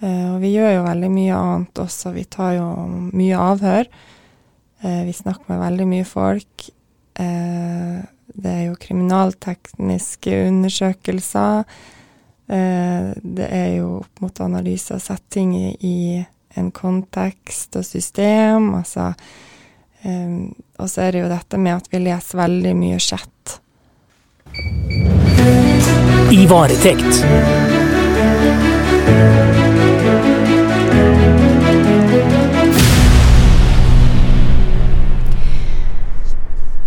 Eh, 0.00 0.26
og 0.34 0.38
vi 0.42 0.52
gjør 0.54 0.76
jo 0.76 0.86
veldig 0.86 1.10
mye 1.10 1.38
annet 1.38 1.82
også. 1.82 2.12
Vi 2.14 2.24
tar 2.30 2.54
jo 2.58 2.68
mye 3.10 3.42
avhør. 3.42 3.90
Eh, 4.82 5.02
vi 5.08 5.14
snakker 5.16 5.50
med 5.50 5.62
veldig 5.64 5.88
mye 5.90 6.06
folk. 6.06 6.68
Eh, 7.18 7.98
det 8.38 8.52
er 8.52 8.64
jo 8.68 8.78
kriminaltekniske 8.78 10.42
undersøkelser. 10.48 11.64
Det 12.48 13.44
er 13.44 13.74
jo 13.76 13.98
opp 13.98 14.22
mot 14.24 14.38
analyse 14.40 14.94
og 14.96 15.02
setting 15.04 15.50
i, 15.58 15.74
i 15.84 15.96
en 16.56 16.70
kontekst 16.72 17.76
og 17.76 17.84
system. 17.84 18.70
Altså, 18.78 19.10
og 20.78 20.88
så 20.88 21.04
er 21.04 21.12
det 21.12 21.26
jo 21.26 21.28
dette 21.34 21.60
med 21.60 21.76
at 21.76 21.92
vi 21.92 22.00
leser 22.06 22.40
veldig 22.40 22.74
mye 22.78 23.02
chat. 23.04 23.58
I 26.30 26.46
varetekt. 26.46 27.24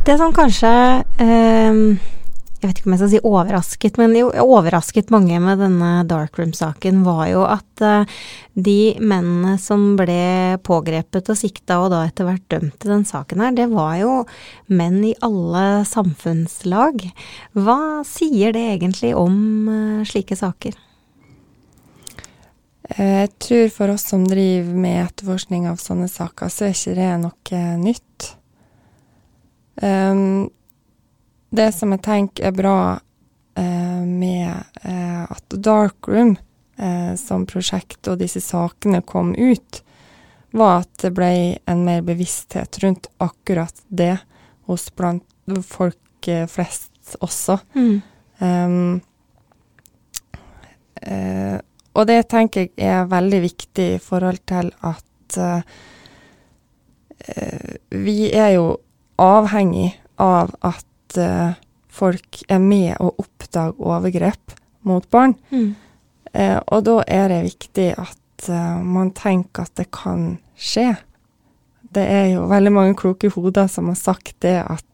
Det 0.06 0.18
som 0.18 0.34
kanskje 0.34 1.04
eh, 1.18 1.74
Jeg 2.62 2.70
vet 2.70 2.78
ikke 2.78 2.90
om 2.92 2.94
jeg 2.94 3.02
skal 3.02 3.10
si 3.10 3.20
overrasket, 3.26 3.96
men 3.98 4.12
jo 4.14 4.28
overrasket 4.44 5.08
mange 5.10 5.40
med 5.42 5.64
denne 5.64 6.04
Darkroom-saken, 6.06 7.00
var 7.02 7.24
jo 7.32 7.42
at 7.50 7.82
uh, 7.82 8.20
de 8.54 8.94
mennene 9.02 9.56
som 9.58 9.96
ble 9.98 10.60
pågrepet 10.62 11.32
og 11.34 11.40
sikta 11.40 11.80
og 11.82 11.90
da 11.96 12.04
etter 12.06 12.30
hvert 12.30 12.46
dømt 12.54 12.86
i 12.86 12.92
den 12.92 13.08
saken 13.10 13.42
her, 13.42 13.58
det 13.58 13.66
var 13.74 13.96
jo 14.04 14.20
menn 14.70 15.02
i 15.10 15.16
alle 15.26 15.66
samfunnslag. 15.90 17.08
Hva 17.58 17.80
sier 18.06 18.54
det 18.54 18.68
egentlig 18.76 19.16
om 19.18 19.42
uh, 19.66 20.06
slike 20.06 20.38
saker? 20.38 20.78
Jeg 22.92 23.34
tror 23.42 23.68
for 23.74 23.96
oss 23.96 24.06
som 24.14 24.30
driver 24.30 24.78
med 24.86 25.08
etterforskning 25.08 25.66
av 25.66 25.82
sånne 25.82 26.12
saker, 26.12 26.54
så 26.54 26.70
er 26.70 26.78
ikke 26.78 26.98
det 27.02 27.12
noe 27.26 27.68
nytt. 27.82 28.34
Um, 29.82 30.52
det 31.52 31.72
som 31.76 31.92
jeg 31.92 32.04
tenker 32.06 32.48
er 32.50 32.56
bra 32.56 32.78
eh, 33.60 34.04
med 34.08 34.52
eh, 34.88 35.24
at 35.28 35.56
Darkroom 35.56 36.38
eh, 36.80 37.14
som 37.20 37.46
prosjekt 37.50 38.08
og 38.08 38.22
disse 38.24 38.42
sakene 38.44 39.02
kom 39.04 39.34
ut, 39.36 39.82
var 40.52 40.84
at 40.84 40.92
det 41.04 41.14
ble 41.16 41.32
en 41.70 41.84
mer 41.88 42.02
bevissthet 42.08 42.80
rundt 42.84 43.08
akkurat 43.24 43.84
det 43.88 44.18
hos 44.68 44.90
blant 44.96 45.28
folk 45.68 46.28
eh, 46.28 46.48
flest 46.48 47.16
også. 47.20 47.60
Um, 48.42 49.02
eh, 51.02 51.58
og 51.92 52.08
det 52.08 52.22
tenker 52.32 52.70
jeg 52.70 52.88
er 52.88 53.10
veldig 53.12 53.42
viktig 53.44 53.88
i 53.98 54.02
forhold 54.02 54.40
til 54.48 54.72
at 54.88 55.38
eh, 55.42 55.62
vi 57.92 58.32
er 58.32 58.56
jo 58.56 58.80
avhengig 59.22 59.92
av 60.22 60.56
at 60.66 60.88
eh, 61.20 61.54
folk 61.92 62.42
er 62.48 62.62
med 62.64 62.96
å 63.04 63.12
oppdage 63.22 63.80
overgrep 63.80 64.56
mot 64.88 65.06
barn. 65.12 65.36
Mm. 65.52 65.74
Uh, 66.32 66.60
og 66.72 66.86
da 66.88 66.94
er 67.12 67.26
det 67.28 67.42
viktig 67.50 67.90
at 68.00 68.48
uh, 68.48 68.80
man 68.80 69.10
tenker 69.12 69.68
at 69.68 69.74
det 69.76 69.90
kan 69.92 70.38
skje. 70.56 70.94
Det 71.92 72.06
er 72.08 72.30
jo 72.38 72.46
veldig 72.48 72.72
mange 72.72 72.96
kloke 72.96 73.28
hoder 73.34 73.68
som 73.68 73.90
har 73.92 74.00
sagt 74.00 74.38
det 74.46 74.62
at 74.64 74.88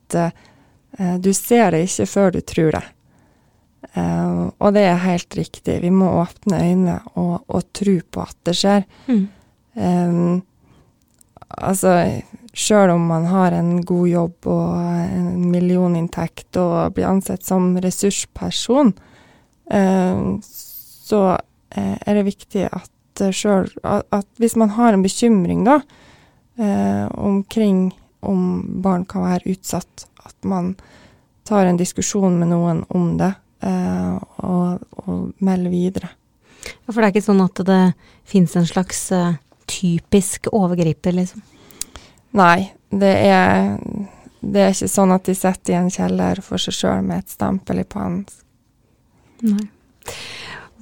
du 1.21 1.29
ser 1.36 1.75
det 1.75 1.83
ikke 1.86 2.05
før 2.09 2.31
du 2.33 2.39
tror 2.47 2.71
det. 2.74 2.81
Og 4.57 4.74
det 4.74 4.86
er 4.88 5.03
helt 5.03 5.36
riktig. 5.38 5.75
Vi 5.83 5.91
må 5.93 6.07
åpne 6.24 6.62
øynene 6.63 6.95
og, 7.19 7.43
og 7.45 7.67
tro 7.75 7.97
på 8.01 8.24
at 8.24 8.38
det 8.47 8.55
skjer. 8.57 8.88
Mm. 9.12 9.27
Um, 9.77 10.39
altså, 11.50 12.21
sjøl 12.57 12.91
om 12.95 13.05
man 13.09 13.27
har 13.29 13.53
en 13.53 13.77
god 13.85 14.07
jobb 14.09 14.47
og 14.49 14.71
en 14.81 15.47
millioninntekt 15.51 16.57
og 16.61 16.95
blir 16.97 17.09
ansett 17.09 17.45
som 17.45 17.75
ressursperson, 17.83 18.93
um, 19.69 20.39
så 20.41 21.21
eh, 21.35 21.95
er 22.01 22.17
det 22.17 22.25
viktig 22.27 22.65
at 22.65 23.21
uh, 23.21 23.29
sjøl 23.29 23.69
at, 23.85 24.27
hvis 24.41 24.57
man 24.59 24.73
har 24.75 24.97
en 24.97 25.05
bekymring, 25.05 25.63
da, 25.67 25.79
eh, 26.57 27.05
omkring 27.13 27.91
om 28.19 28.81
barn 28.81 29.05
kan 29.05 29.27
være 29.27 29.53
utsatt, 29.53 30.07
at 30.25 30.35
man 30.41 30.75
tar 31.47 31.65
en 31.65 31.77
diskusjon 31.79 32.39
med 32.39 32.51
noen 32.51 32.83
om 32.89 33.11
det, 33.19 33.33
eh, 33.63 34.15
og, 34.43 34.83
og 35.05 35.43
melder 35.43 35.71
videre. 35.71 36.09
Ja, 36.67 36.91
For 36.91 36.99
det 36.99 37.05
er 37.07 37.13
ikke 37.15 37.27
sånn 37.29 37.45
at 37.45 37.61
det 37.67 37.81
fins 38.27 38.55
en 38.59 38.67
slags 38.67 39.05
eh, 39.15 39.37
typisk 39.69 40.49
overgriper, 40.51 41.15
liksom? 41.15 41.43
Nei, 42.36 42.72
det 42.89 43.13
er, 43.29 43.77
det 44.41 44.63
er 44.63 44.75
ikke 44.75 44.89
sånn 44.91 45.13
at 45.15 45.27
de 45.27 45.36
sitter 45.38 45.74
i 45.74 45.77
en 45.79 45.91
kjeller 45.93 46.41
for 46.46 46.62
seg 46.62 46.75
sjøl 46.75 47.05
med 47.05 47.24
et 47.24 47.34
stempel 47.34 47.81
i 47.81 47.88
pannen. 47.88 48.25
Nei. 49.48 49.67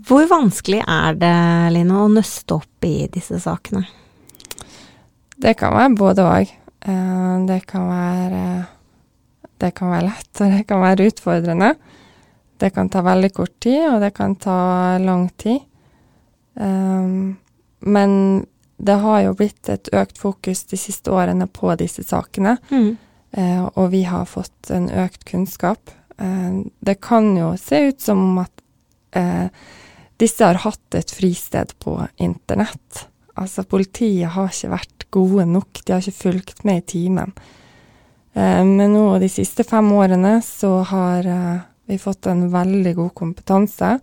Hvor 0.05 0.27
vanskelig 0.29 0.83
er 0.85 1.15
det, 1.17 1.35
Line, 1.73 1.97
å 1.97 2.09
nøste 2.11 2.59
opp 2.59 2.85
i 2.85 3.07
disse 3.09 3.39
sakene? 3.41 3.85
Det 5.41 5.55
kan 5.57 5.73
være 5.73 5.97
både 5.97 6.25
òg. 6.29 6.51
Det 7.49 7.59
kan 7.65 7.87
være 7.89 8.43
Det 9.57 9.71
kan 9.73 9.89
være 9.89 10.05
lett, 10.09 10.41
og 10.41 10.51
det 10.51 10.65
kan 10.67 10.81
være 10.83 11.05
utfordrende. 11.09 11.69
Det 12.59 12.73
kan 12.75 12.89
ta 12.91 13.01
veldig 13.01 13.29
kort 13.33 13.53
tid, 13.63 13.85
og 13.87 14.01
det 14.03 14.11
kan 14.13 14.35
ta 14.35 14.97
lang 14.99 15.29
tid. 15.39 15.61
Um, 16.59 17.37
men 17.79 18.45
det 18.77 18.97
har 19.01 19.21
jo 19.23 19.35
blitt 19.39 19.69
et 19.71 19.89
økt 19.95 20.19
fokus 20.19 20.65
de 20.71 20.79
siste 20.79 21.11
årene 21.13 21.47
på 21.47 21.71
disse 21.79 22.03
sakene. 22.03 22.57
Mm. 22.69 22.95
Eh, 23.31 23.63
og 23.63 23.89
vi 23.93 24.03
har 24.07 24.27
fått 24.27 24.71
en 24.75 24.89
økt 24.89 25.25
kunnskap. 25.27 25.91
Eh, 26.17 26.61
det 26.79 26.99
kan 27.03 27.33
jo 27.37 27.53
se 27.59 27.87
ut 27.89 28.01
som 28.01 28.21
om 28.23 28.39
at 28.43 28.63
eh, 29.15 29.47
disse 30.19 30.43
har 30.43 30.61
hatt 30.63 30.95
et 30.95 31.11
fristed 31.11 31.73
på 31.83 31.97
internett. 32.23 33.05
Altså, 33.35 33.65
politiet 33.67 34.31
har 34.35 34.51
ikke 34.51 34.71
vært 34.71 35.07
gode 35.11 35.45
nok. 35.49 35.83
De 35.83 35.95
har 35.95 36.03
ikke 36.03 36.23
fulgt 36.23 36.63
med 36.67 36.83
i 36.83 36.87
timen. 36.95 37.35
Eh, 38.35 38.63
men 38.63 38.91
nå 38.95 39.07
de 39.23 39.31
siste 39.31 39.63
fem 39.67 39.91
årene 39.95 40.37
så 40.43 40.77
har 40.87 41.27
eh, 41.27 41.63
vi 41.91 41.99
fått 42.01 42.27
en 42.31 42.47
veldig 42.51 42.95
god 42.99 43.13
kompetanse. 43.15 43.95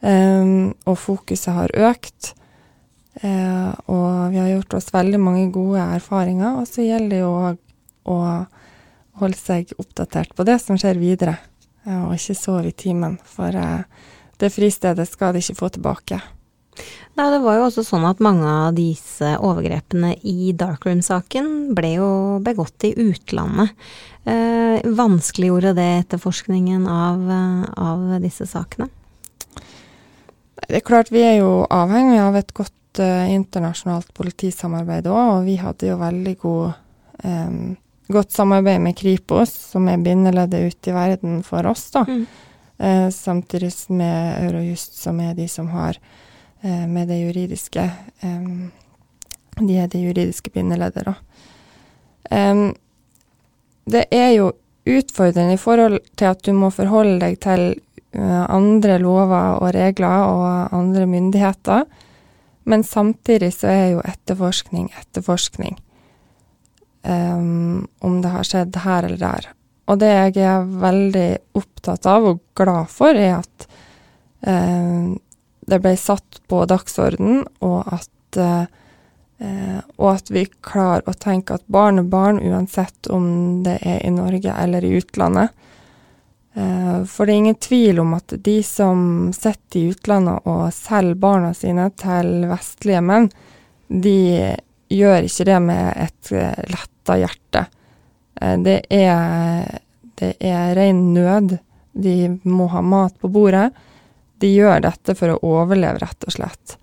Eh, 0.00 0.50
og 0.86 0.98
fokuset 0.98 1.54
har 1.54 1.74
økt. 1.90 2.34
Eh, 3.18 3.70
og 3.90 4.30
vi 4.32 4.38
har 4.38 4.52
gjort 4.52 4.78
oss 4.78 4.92
veldig 4.94 5.20
mange 5.22 5.48
gode 5.54 5.82
erfaringer. 5.98 6.60
Og 6.60 6.68
så 6.70 6.86
gjelder 6.86 7.14
det 7.16 7.20
jo 7.24 7.34
å 8.08 8.18
holde 9.18 9.38
seg 9.38 9.74
oppdatert 9.78 10.34
på 10.36 10.46
det 10.46 10.58
som 10.62 10.78
skjer 10.78 11.00
videre, 11.00 11.38
eh, 11.86 12.02
og 12.06 12.14
ikke 12.16 12.38
sove 12.38 12.70
i 12.70 12.76
timen. 12.76 13.18
For 13.26 13.54
eh, 13.54 13.86
det 14.38 14.52
fristedet 14.54 15.08
skal 15.10 15.34
de 15.34 15.42
ikke 15.42 15.58
få 15.58 15.72
tilbake. 15.74 16.20
Nei, 17.18 17.26
det 17.32 17.40
var 17.42 17.56
jo 17.58 17.64
også 17.66 17.82
sånn 17.82 18.04
at 18.06 18.20
mange 18.22 18.46
av 18.46 18.76
disse 18.76 19.32
overgrepene 19.42 20.12
i 20.22 20.52
Darkroom-saken 20.54 21.72
ble 21.74 21.96
jo 21.96 22.10
begått 22.46 22.86
i 22.86 22.92
utlandet. 22.94 23.74
Eh, 24.22 24.78
vanskeliggjorde 24.86 25.74
det 25.74 25.88
etterforskningen 26.04 26.86
av, 26.86 27.24
av, 27.74 28.06
disse 28.22 28.46
sakene? 28.46 28.86
Det 30.68 30.78
er 30.78 30.86
klart 30.86 31.10
vi 31.10 31.24
er 31.24 31.40
jo 31.40 31.64
avhengig 31.72 32.20
av 32.22 32.38
et 32.38 32.54
godt 32.54 32.74
uh, 33.02 33.28
internasjonalt 33.30 34.10
politisamarbeid 34.16 35.06
òg, 35.10 35.22
og 35.36 35.44
vi 35.46 35.58
hadde 35.60 35.92
jo 35.92 36.00
veldig 36.00 36.34
god 36.40 36.72
um, 37.24 37.76
godt 38.08 38.32
samarbeid 38.32 38.80
med 38.80 38.96
Kripos, 38.96 39.52
som 39.72 39.88
er 39.88 40.00
bindeleddet 40.00 40.72
ute 40.72 40.90
i 40.90 40.96
verden 40.96 41.42
for 41.46 41.66
oss, 41.68 41.90
da. 41.94 42.04
Mm. 42.08 42.26
Eh, 42.78 43.10
samtidig 43.10 43.72
med 43.88 44.44
Eurojust, 44.46 45.00
som 45.02 45.20
er 45.20 45.34
de 45.34 45.48
som 45.48 45.68
har 45.68 45.98
eh, 46.62 46.86
med 46.86 47.08
det 47.08 47.18
juridiske 47.18 47.90
eh, 48.20 48.44
De 49.58 49.74
er 49.76 49.88
det 49.90 49.98
juridiske 49.98 50.50
bindeleddet, 50.54 51.02
da. 51.02 51.14
det 53.90 54.04
er 54.14 54.28
jo 54.36 54.52
utfordrende 54.86 55.56
i 55.56 55.58
forhold 55.58 55.98
til 56.14 56.28
at 56.30 56.44
du 56.46 56.52
må 56.54 56.70
forholde 56.70 57.18
deg 57.18 57.40
til 57.42 57.64
uh, 58.14 58.44
andre 58.54 59.00
lover 59.02 59.58
og 59.58 59.72
regler 59.74 60.28
og 60.30 60.76
andre 60.78 61.06
myndigheter, 61.10 61.88
men 62.68 62.84
samtidig 62.84 63.52
så 63.56 63.70
er 63.72 63.86
jo 63.94 64.02
etterforskning 64.04 64.90
etterforskning 65.00 65.78
um, 67.02 67.86
om 67.98 68.18
det 68.22 68.32
har 68.34 68.46
skjedd 68.46 68.76
her 68.84 69.08
eller 69.08 69.22
der. 69.22 69.48
Og 69.88 70.00
det 70.02 70.10
jeg 70.12 70.42
er 70.44 70.66
veldig 70.82 71.28
opptatt 71.56 72.08
av 72.10 72.26
og 72.32 72.42
glad 72.58 72.90
for, 72.92 73.16
er 73.16 73.38
at 73.38 73.68
um, 74.44 75.16
det 75.68 75.80
ble 75.84 75.94
satt 76.00 76.42
på 76.48 76.62
dagsorden, 76.68 77.42
og 77.64 77.88
at, 77.96 78.40
uh, 78.40 79.80
og 79.96 80.08
at 80.12 80.32
vi 80.34 80.44
klarer 80.64 81.08
å 81.08 81.16
tenke 81.16 81.56
at 81.56 81.64
barn 81.72 82.02
er 82.02 82.10
barn, 82.10 82.42
uansett 82.42 83.08
om 83.12 83.62
det 83.64 83.78
er 83.80 84.04
i 84.04 84.12
Norge 84.12 84.54
eller 84.64 84.84
i 84.84 84.96
utlandet. 85.00 85.56
Uh, 86.56 87.04
for 87.04 87.26
det 87.26 87.32
er 87.32 87.36
ingen 87.36 87.60
tvil 87.60 88.00
om 88.00 88.14
at 88.16 88.32
de 88.44 88.56
som 88.66 89.00
sitter 89.36 89.80
i 89.80 89.90
utlandet 89.92 90.46
og 90.48 90.72
selger 90.74 91.18
barna 91.20 91.52
sine 91.54 91.90
til 92.00 92.48
vestlige 92.48 93.02
menn, 93.04 93.28
de 93.88 94.56
gjør 94.88 95.28
ikke 95.28 95.46
det 95.48 95.58
med 95.64 95.86
et 95.96 96.32
eh, 96.36 96.64
letta 96.72 97.16
hjerte. 97.20 97.62
Eh, 98.40 98.56
det 98.64 98.78
er, 98.92 99.78
det 100.20 100.34
er 100.44 100.74
ren 100.76 101.02
nød. 101.14 101.54
De 101.92 102.16
må 102.48 102.68
ha 102.72 102.82
mat 102.84 103.16
på 103.20 103.30
bordet. 103.32 103.70
De 104.40 104.50
gjør 104.52 104.84
dette 104.84 105.16
for 105.18 105.34
å 105.34 105.40
overleve, 105.44 106.00
rett 106.04 106.28
og 106.28 106.36
slett. 106.36 106.76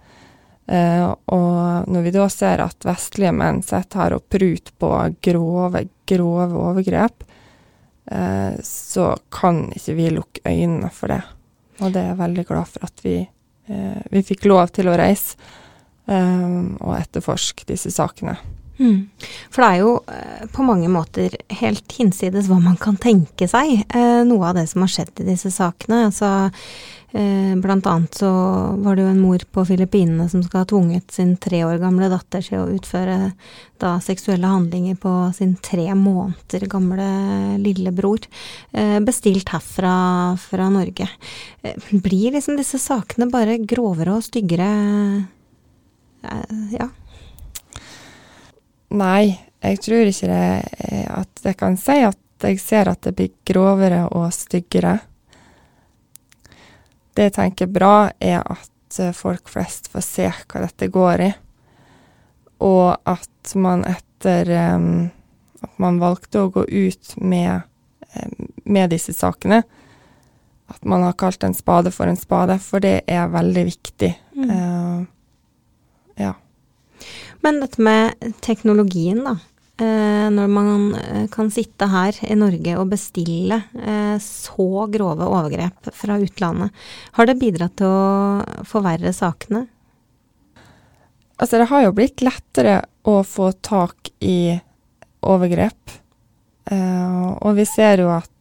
Og 0.66 1.90
når 1.94 2.04
vi 2.04 2.12
da 2.12 2.26
ser 2.34 2.64
at 2.66 2.84
vestlige 2.84 3.32
menn 3.38 3.62
sitter 3.64 4.02
her 4.02 4.16
og 4.18 4.26
pruter 4.34 4.74
på 4.82 4.90
grove, 5.24 5.84
grove 6.10 6.58
overgrep, 6.58 7.24
så 8.62 9.06
kan 9.34 9.64
ikke 9.74 9.96
vi 9.98 10.10
lukke 10.14 10.42
øynene 10.46 10.92
for 10.94 11.10
det. 11.10 11.24
Og 11.82 11.90
det 11.90 12.04
er 12.04 12.12
jeg 12.12 12.20
veldig 12.20 12.44
glad 12.48 12.68
for 12.70 12.86
at 12.86 13.02
vi, 13.02 13.16
uh, 13.72 14.02
vi 14.14 14.22
fikk 14.28 14.46
lov 14.46 14.70
til 14.76 14.92
å 14.92 14.98
reise 15.00 15.40
um, 16.06 16.76
og 16.80 16.94
etterforske 17.00 17.66
disse 17.72 17.90
sakene. 17.96 18.38
Mm. 18.78 19.08
For 19.50 19.64
det 19.64 19.70
er 19.72 19.82
jo 19.82 19.92
på 20.54 20.68
mange 20.68 20.90
måter 20.92 21.34
helt 21.62 21.98
hinsides 21.98 22.50
hva 22.52 22.60
man 22.62 22.76
kan 22.78 22.98
tenke 23.00 23.48
seg, 23.48 23.86
noe 24.28 24.50
av 24.50 24.58
det 24.58 24.66
som 24.68 24.84
har 24.84 24.92
skjedd 24.92 25.24
i 25.24 25.28
disse 25.30 25.50
sakene. 25.56 26.02
Altså, 26.10 26.52
blant 27.62 27.86
annet 27.88 28.18
så 28.20 28.30
var 28.84 28.98
det 28.98 29.06
jo 29.06 29.12
en 29.14 29.22
mor 29.24 29.44
på 29.56 29.64
Filippinene 29.70 30.26
som 30.28 30.42
skal 30.44 30.64
ha 30.64 30.68
tvunget 30.68 31.14
sin 31.16 31.38
tre 31.40 31.62
år 31.64 31.78
gamle 31.80 32.10
datter 32.12 32.44
til 32.44 32.58
å 32.60 32.74
utføre 32.76 33.32
da 33.80 33.94
seksuelle 34.04 34.50
handlinger 34.52 34.98
på 35.00 35.14
sin 35.38 35.54
tre 35.64 35.86
måneder 35.96 36.66
gamle 36.72 37.08
lillebror, 37.64 38.28
bestilt 39.08 39.54
herfra 39.56 39.96
fra 40.44 40.68
Norge. 40.74 41.08
Blir 42.04 42.36
liksom 42.36 42.60
disse 42.60 42.82
sakene 42.84 43.30
bare 43.32 43.62
grovere 43.64 44.18
og 44.18 44.28
styggere 44.28 44.70
ja. 46.76 46.92
Nei, 48.96 49.36
jeg 49.64 49.82
tror 49.84 50.12
ikke 50.12 50.30
det 50.30 50.46
at 51.10 51.48
jeg 51.48 51.60
kan 51.60 51.76
si 51.80 52.00
at 52.06 52.22
jeg 52.46 52.60
ser 52.62 52.90
at 52.92 53.02
det 53.08 53.16
blir 53.18 53.32
grovere 53.48 54.06
og 54.12 54.28
styggere. 54.36 55.00
Det 57.16 57.30
jeg 57.30 57.36
tenker 57.38 57.72
bra, 57.72 58.10
er 58.20 58.42
at 58.44 59.00
eh, 59.00 59.16
folk 59.16 59.50
flest 59.52 59.88
får 59.92 60.04
se 60.04 60.30
hva 60.32 60.66
dette 60.66 60.92
går 60.92 61.24
i, 61.26 61.32
og 62.66 62.96
at 63.08 63.56
man 63.60 63.84
etter 63.88 64.50
um, 64.76 65.08
at 65.66 65.80
man 65.82 66.00
valgte 66.02 66.44
å 66.44 66.52
gå 66.54 66.66
ut 66.68 67.16
med, 67.22 67.66
um, 68.16 68.52
med 68.64 68.94
disse 68.94 69.16
sakene, 69.16 69.64
at 70.72 70.88
man 70.88 71.04
har 71.06 71.18
kalt 71.20 71.44
en 71.46 71.56
spade 71.58 71.92
for 71.94 72.10
en 72.10 72.20
spade, 72.20 72.58
for 72.62 72.84
det 72.84 73.04
er 73.12 73.30
veldig 73.34 73.66
viktig. 73.68 74.12
Mm. 74.38 74.50
Uh, 74.50 75.06
ja. 76.22 76.34
Men 77.46 77.62
dette 77.62 77.82
med 77.86 78.32
teknologien, 78.46 79.22
da. 79.28 79.38
Eh, 79.76 80.28
når 80.32 80.48
man 80.48 80.84
eh, 80.96 81.24
kan 81.28 81.50
sitte 81.52 81.90
her 81.92 82.16
i 82.24 82.36
Norge 82.40 82.78
og 82.80 82.94
bestille 82.94 83.58
eh, 83.76 84.16
så 84.24 84.86
grove 84.88 85.28
overgrep 85.28 85.90
fra 85.92 86.16
utlandet, 86.22 86.72
har 87.18 87.28
det 87.28 87.36
bidratt 87.42 87.76
til 87.82 87.92
å 87.92 88.64
forverre 88.68 89.12
sakene? 89.12 89.66
Altså, 91.36 91.60
det 91.60 91.68
har 91.68 91.84
jo 91.84 91.96
blitt 91.98 92.24
lettere 92.24 92.78
å 93.04 93.18
få 93.28 93.50
tak 93.60 94.14
i 94.24 94.56
overgrep. 95.28 95.98
Eh, 96.72 97.28
og 97.36 97.60
vi 97.60 97.68
ser 97.68 98.06
jo 98.06 98.14
at 98.16 98.32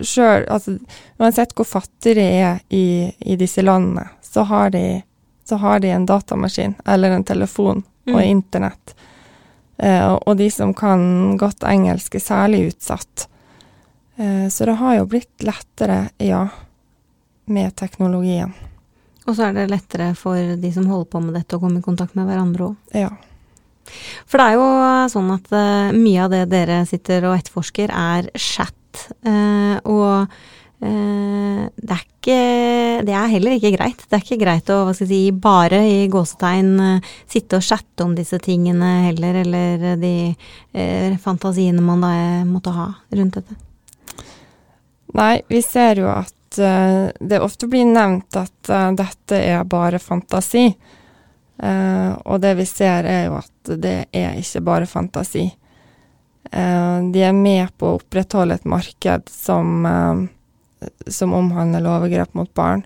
sjøl 0.00 0.44
Altså, 0.48 0.76
uansett 1.18 1.50
hvor 1.58 1.66
fattige 1.66 2.14
de 2.16 2.26
er 2.40 2.60
i, 2.72 3.10
i 3.20 3.36
disse 3.36 3.60
landene, 3.60 4.06
så 4.24 4.46
har 4.48 4.72
de 4.72 5.02
så 5.44 5.58
har 5.60 5.80
de 5.82 5.90
en 5.90 6.06
datamaskin 6.06 6.76
eller 6.86 7.10
en 7.10 7.26
telefon 7.26 7.82
og 8.06 8.20
mm. 8.20 8.26
internett. 8.30 8.94
Eh, 9.80 10.12
og 10.12 10.36
de 10.36 10.50
som 10.52 10.74
kan 10.76 11.36
godt 11.40 11.64
engelsk, 11.68 12.16
er 12.16 12.24
særlig 12.24 12.64
utsatt. 12.70 13.26
Eh, 14.16 14.46
så 14.52 14.68
det 14.68 14.76
har 14.80 14.98
jo 14.98 15.08
blitt 15.08 15.46
lettere, 15.46 16.02
ja, 16.20 16.46
med 17.50 17.74
teknologien. 17.76 18.52
Og 19.26 19.34
så 19.36 19.48
er 19.48 19.56
det 19.56 19.70
lettere 19.70 20.12
for 20.18 20.36
de 20.60 20.70
som 20.74 20.86
holder 20.90 21.10
på 21.10 21.24
med 21.24 21.36
dette, 21.38 21.56
å 21.56 21.62
komme 21.62 21.80
i 21.80 21.86
kontakt 21.86 22.16
med 22.18 22.28
hverandre 22.28 22.70
òg. 22.70 22.94
Ja. 22.96 23.10
For 24.28 24.38
det 24.38 24.46
er 24.46 24.58
jo 24.58 24.68
sånn 25.10 25.30
at 25.34 25.48
mye 25.96 26.22
av 26.22 26.30
det 26.30 26.44
dere 26.52 26.82
sitter 26.86 27.26
og 27.26 27.40
etterforsker, 27.40 27.90
er 27.90 28.28
chat. 28.38 29.06
Og 29.88 30.28
Eh, 30.30 30.40
det 30.80 31.92
er, 31.92 32.00
ikke, 32.00 32.36
det 33.04 33.12
er 33.12 33.32
heller 33.34 33.56
ikke 33.56 33.72
greit. 33.74 34.04
Det 34.08 34.16
er 34.16 34.24
ikke 34.24 34.40
greit 34.40 34.70
å 34.72 34.78
si, 34.96 35.20
bare 35.32 35.82
i 35.84 36.06
gåsetegn 36.12 36.70
eh, 36.86 37.10
sitte 37.28 37.60
og 37.60 37.66
chatte 37.66 38.06
om 38.06 38.14
disse 38.16 38.40
tingene 38.40 38.92
heller, 39.10 39.42
eller 39.42 39.98
de 40.00 40.14
eh, 40.72 41.18
fantasiene 41.20 41.84
man 41.84 42.04
da 42.04 42.12
måtte 42.48 42.72
ha 42.76 42.88
rundt 43.12 43.40
dette. 43.40 43.58
Nei, 45.16 45.40
vi 45.48 45.60
ser 45.62 46.00
jo 46.00 46.08
at 46.12 46.60
uh, 46.62 47.10
det 47.18 47.40
ofte 47.42 47.66
blir 47.70 47.88
nevnt 47.88 48.36
at 48.38 48.70
uh, 48.70 48.90
dette 48.96 49.36
er 49.36 49.64
bare 49.68 49.98
fantasi. 49.98 50.68
Uh, 51.60 52.14
og 52.24 52.40
det 52.40 52.54
vi 52.60 52.66
ser 52.68 53.08
er 53.10 53.24
jo 53.26 53.38
at 53.40 53.72
det 53.82 53.96
er 54.16 54.38
ikke 54.38 54.62
bare 54.64 54.88
fantasi. 54.88 55.50
de 56.50 57.20
er 57.22 57.34
med 57.36 57.68
på 57.78 57.86
å 57.86 57.98
opprettholde 57.98 58.56
et 58.56 58.64
marked 58.66 59.28
som 59.30 59.84
som 61.06 61.34
omhandler 61.36 61.88
overgrep 61.88 62.34
mot 62.38 62.50
barn. 62.54 62.84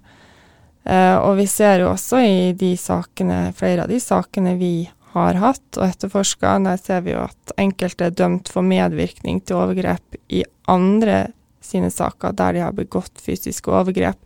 Eh, 0.85 1.17
og 1.17 1.39
vi 1.41 1.47
ser 1.49 1.81
jo 1.81 1.93
også 1.95 2.21
i 2.21 2.53
de 2.59 2.75
sakene, 2.81 3.49
flere 3.57 3.87
av 3.87 3.93
de 3.93 4.01
sakene 4.03 4.55
vi 4.61 4.75
har 5.15 5.39
hatt 5.39 5.79
og 5.79 5.87
etterforska, 5.87 6.59
der 6.67 6.81
ser 6.81 7.05
vi 7.07 7.15
jo 7.15 7.23
at 7.25 7.55
enkelte 7.61 8.09
er 8.09 8.17
dømt 8.19 8.51
for 8.51 8.67
medvirkning 8.67 9.41
til 9.47 9.63
overgrep 9.63 10.19
i 10.29 10.43
andre 10.71 11.29
sine 11.65 11.91
saker 11.93 12.35
der 12.37 12.57
de 12.57 12.65
har 12.67 12.77
begått 12.77 13.23
fysiske 13.23 13.71
overgrep, 13.73 14.19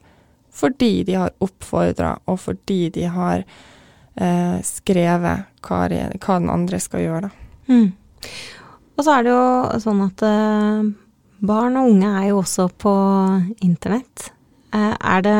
fordi 0.50 1.04
de 1.06 1.18
har 1.20 1.34
oppfordra 1.44 2.16
og 2.26 2.40
fordi 2.42 2.88
de 2.96 3.04
har 3.12 3.44
eh, 3.44 4.56
skrevet 4.66 5.44
hva, 5.62 5.82
hva 5.84 6.38
den 6.40 6.50
andre 6.50 6.80
skal 6.82 7.04
gjøre, 7.04 7.28
da. 7.28 7.34
Mm. 7.68 7.92
Og 8.98 9.04
så 9.04 9.14
er 9.14 9.26
det 9.26 9.34
jo 9.36 9.82
sånn 9.84 10.00
at 10.08 10.24
eh, 10.26 10.88
barn 11.38 11.78
og 11.78 11.92
unge 11.92 12.14
er 12.20 12.30
jo 12.30 12.40
også 12.42 12.68
på 12.80 12.94
internett. 13.64 14.30
Eh, 14.74 14.94
er 14.94 15.22
det 15.24 15.38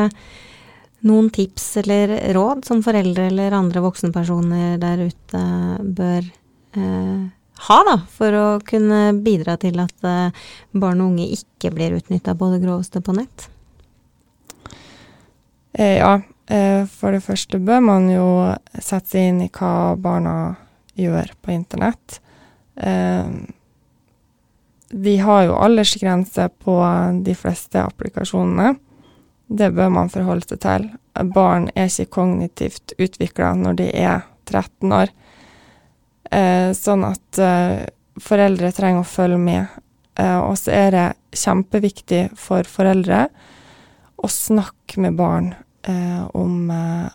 noen 1.07 1.29
tips 1.31 1.77
eller 1.83 2.15
råd 2.35 2.65
som 2.67 2.83
foreldre 2.83 3.29
eller 3.29 3.55
andre 3.55 3.83
voksenpersoner 3.83 4.79
der 4.81 5.05
ute 5.07 5.43
bør 5.83 6.23
eh, 6.75 7.27
ha, 7.67 7.77
da, 7.87 7.95
for 8.15 8.35
å 8.35 8.47
kunne 8.63 9.13
bidra 9.23 9.57
til 9.59 9.79
at 9.83 10.07
eh, 10.07 10.43
barn 10.71 11.03
og 11.03 11.13
unge 11.13 11.29
ikke 11.35 11.73
blir 11.75 11.97
utnytta 11.99 12.35
på 12.39 12.51
det 12.53 12.61
groveste 12.63 13.03
på 13.03 13.15
nett? 13.17 13.49
Eh, 15.73 15.99
ja, 15.99 16.19
eh, 16.47 16.83
for 16.87 17.15
det 17.15 17.23
første 17.25 17.59
bør 17.59 17.83
man 17.83 18.09
jo 18.11 18.27
sette 18.79 19.15
seg 19.15 19.31
inn 19.33 19.43
i 19.45 19.51
hva 19.53 19.95
barna 19.99 20.35
gjør 20.99 21.31
på 21.43 21.53
internett. 21.55 22.19
Eh, 22.75 23.27
de 24.89 25.17
har 25.21 25.43
jo 25.45 25.57
aldersgrense 25.57 26.49
på 26.63 26.75
de 27.25 27.35
fleste 27.37 27.81
applikasjonene. 27.81 28.73
Det 29.49 29.71
bør 29.73 29.89
man 29.93 30.11
forholde 30.13 30.49
seg 30.49 30.61
til. 30.65 30.87
Barn 31.33 31.69
er 31.75 31.89
ikke 31.89 32.13
kognitivt 32.19 32.93
utvikla 33.01 33.53
når 33.57 33.79
de 33.81 33.87
er 33.97 34.25
13 34.49 34.93
år. 34.93 35.13
Eh, 36.31 36.71
sånn 36.77 37.05
at 37.07 37.41
eh, 37.41 37.85
foreldre 38.21 38.71
trenger 38.75 39.05
å 39.05 39.09
følge 39.09 39.39
med. 39.41 39.79
Eh, 40.19 40.37
og 40.37 40.57
så 40.61 40.73
er 40.75 40.91
det 40.93 41.07
kjempeviktig 41.37 42.27
for 42.37 42.67
foreldre 42.69 43.27
å 44.19 44.29
snakke 44.29 45.01
med 45.01 45.17
barn 45.17 45.53
eh, 45.87 46.25
om, 46.37 46.69
eh, 46.73 47.07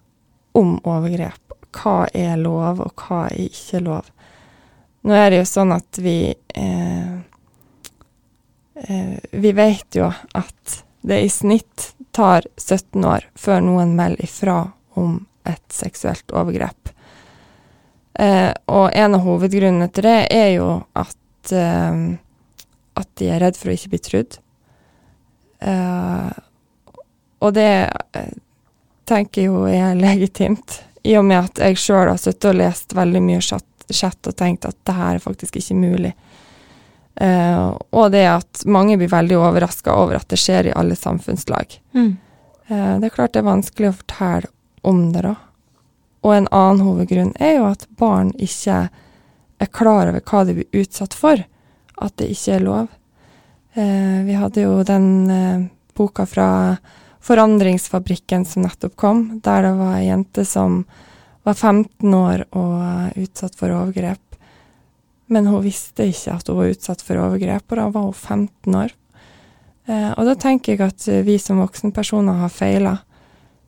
om 0.58 0.76
overgrep. 0.82 1.58
Hva 1.74 2.04
er 2.14 2.38
lov, 2.38 2.82
og 2.82 3.06
hva 3.06 3.26
er 3.28 3.48
ikke 3.48 3.82
lov. 3.82 4.10
Nå 5.04 5.14
er 5.14 5.30
det 5.30 5.42
jo 5.42 5.48
sånn 5.50 5.74
at 5.74 5.98
vi 6.00 6.18
eh, 6.32 7.13
Vi 8.74 9.52
vet 9.54 9.94
jo 9.94 10.08
at 10.34 10.78
det 11.06 11.20
i 11.22 11.28
snitt 11.30 11.92
tar 12.16 12.46
17 12.56 13.04
år 13.04 13.26
før 13.38 13.60
noen 13.62 13.92
melder 13.94 14.24
ifra 14.24 14.56
om 14.98 15.18
et 15.44 15.64
seksuelt 15.72 16.32
overgrep. 16.32 16.90
Eh, 18.14 18.52
og 18.70 18.90
en 18.94 19.16
av 19.16 19.24
hovedgrunnene 19.26 19.90
til 19.92 20.06
det 20.06 20.20
er 20.32 20.50
jo 20.54 20.68
at, 20.96 21.52
eh, 21.52 22.00
at 22.94 23.10
de 23.20 23.28
er 23.28 23.42
redd 23.42 23.58
for 23.58 23.70
å 23.70 23.76
ikke 23.76 23.92
bli 23.92 24.02
trudd. 24.08 24.38
Eh, 25.60 26.32
og 27.44 27.54
det 27.58 27.70
eh, 28.16 28.34
tenker 29.08 29.50
jo 29.50 29.64
er 29.68 29.98
legitimt, 29.98 30.80
i 31.04 31.18
og 31.18 31.26
med 31.28 31.50
at 31.50 31.60
jeg 31.66 31.80
sjøl 31.82 32.08
har 32.08 32.20
sittet 32.20 32.52
og 32.54 32.60
lest 32.62 32.94
veldig 32.96 33.20
mye 33.26 33.42
chat 33.44 34.30
og 34.30 34.37
tenkt 34.38 34.64
at 34.64 34.78
det 34.87 34.94
her 34.96 35.18
er 35.18 35.24
faktisk 35.26 35.58
ikke 35.60 35.76
mulig. 35.76 36.14
Eh, 37.16 37.77
og 37.90 38.11
det 38.11 38.24
at 38.27 38.64
mange 38.66 38.96
blir 38.98 39.11
veldig 39.12 39.38
overraska 39.38 39.94
over 39.94 40.18
at 40.18 40.29
det 40.33 40.40
skjer 40.40 40.70
i 40.70 40.74
alle 40.74 40.96
samfunnslag. 40.98 41.79
Mm. 41.94 42.16
Eh, 42.66 42.92
det 42.98 43.09
er 43.09 43.14
klart 43.14 43.35
det 43.35 43.44
er 43.44 43.50
vanskelig 43.50 43.90
å 43.90 43.98
fortelle 44.00 44.50
om 44.83 45.07
det, 45.14 45.22
da. 45.29 45.37
Og 46.24 46.35
en 46.35 46.50
annen 46.50 46.83
hovedgrunn 46.85 47.33
er 47.38 47.59
jo 47.59 47.68
at 47.68 47.87
barn 48.00 48.33
ikke 48.40 48.88
er 49.62 49.70
klar 49.70 50.11
over 50.11 50.24
hva 50.24 50.42
de 50.48 50.59
blir 50.59 50.83
utsatt 50.83 51.14
for. 51.14 51.40
At 52.03 52.16
det 52.18 52.33
ikke 52.35 52.59
er 52.59 52.66
lov. 52.66 52.92
Eh, 53.79 54.20
vi 54.27 54.37
hadde 54.38 54.66
jo 54.66 54.83
den 54.87 55.70
boka 55.94 56.27
fra 56.27 56.48
Forandringsfabrikken 57.24 58.42
som 58.44 58.66
nettopp 58.66 58.96
kom, 59.00 59.20
der 59.44 59.62
det 59.64 59.70
var 59.79 59.94
ei 59.96 60.09
jente 60.11 60.42
som 60.44 60.83
var 61.44 61.55
15 61.55 62.14
år 62.14 62.44
og 62.53 63.16
utsatt 63.16 63.57
for 63.57 63.72
overgrep. 63.72 64.33
Men 65.34 65.48
hun 65.50 65.64
visste 65.64 66.06
ikke 66.12 66.36
at 66.38 66.50
hun 66.50 66.60
var 66.60 66.70
utsatt 66.74 67.02
for 67.02 67.18
overgrep, 67.18 67.64
og 67.72 67.80
da 67.80 67.88
var 67.94 68.06
hun 68.06 68.14
15 68.14 68.78
år. 68.84 68.94
Eh, 69.90 70.10
og 70.14 70.24
da 70.30 70.34
tenker 70.40 70.76
jeg 70.76 70.84
at 70.86 71.08
vi 71.26 71.34
som 71.42 71.58
voksenpersoner 71.60 72.38
har 72.44 72.52
feila. 72.54 72.94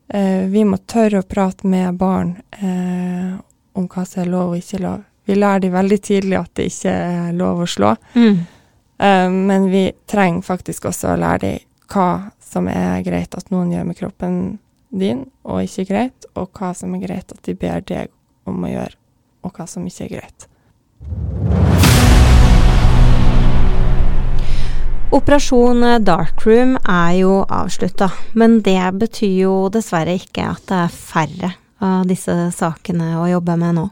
Eh, 0.08 0.46
vi 0.52 0.62
må 0.64 0.78
tørre 0.86 1.20
å 1.24 1.26
prate 1.26 1.66
med 1.66 1.98
barn 1.98 2.36
eh, 2.60 3.32
om 3.76 3.88
hva 3.90 4.04
som 4.06 4.22
er 4.22 4.30
lov 4.30 4.54
og 4.54 4.60
ikke 4.60 4.80
lov. 4.84 5.02
Vi 5.26 5.34
lærer 5.34 5.64
de 5.64 5.72
veldig 5.74 5.98
tidlig 6.06 6.36
at 6.38 6.52
det 6.54 6.68
ikke 6.70 6.92
er 6.94 7.32
lov 7.34 7.64
å 7.64 7.66
slå, 7.66 7.96
Mm. 8.14 8.36
eh, 9.02 9.28
men 9.34 9.66
vi 9.72 9.88
trenger 10.06 10.46
faktisk 10.46 10.86
også 10.86 11.10
å 11.16 11.18
lære 11.18 11.40
de 11.42 11.54
hva 11.90 12.30
som 12.40 12.68
er 12.70 13.02
greit 13.02 13.34
at 13.34 13.50
noen 13.50 13.72
gjør 13.74 13.88
med 13.90 13.98
kroppen 13.98 14.36
din, 14.94 15.24
og 15.44 15.64
ikke 15.66 15.88
greit, 15.90 16.26
og 16.38 16.52
hva 16.54 16.70
som 16.78 16.94
er 16.94 17.02
greit 17.02 17.32
at 17.34 17.42
de 17.42 17.54
ber 17.58 17.82
deg 17.82 18.08
om 18.46 18.62
å 18.62 18.70
gjøre, 18.70 18.94
og 19.42 19.52
hva 19.58 19.66
som 19.68 19.84
ikke 19.90 20.06
er 20.06 20.14
greit. 20.20 20.46
Operasjon 25.16 25.80
Darkroom 26.04 26.74
er 26.76 27.12
jo 27.16 27.38
avslutta, 27.48 28.10
men 28.36 28.58
det 28.60 28.82
betyr 29.00 29.36
jo 29.46 29.52
dessverre 29.72 30.12
ikke 30.18 30.44
at 30.44 30.66
det 30.68 30.76
er 30.76 30.90
færre 30.92 31.48
av 31.80 32.02
disse 32.10 32.34
sakene 32.52 33.14
å 33.16 33.22
jobbe 33.30 33.54
med 33.56 33.78
nå. 33.78 33.84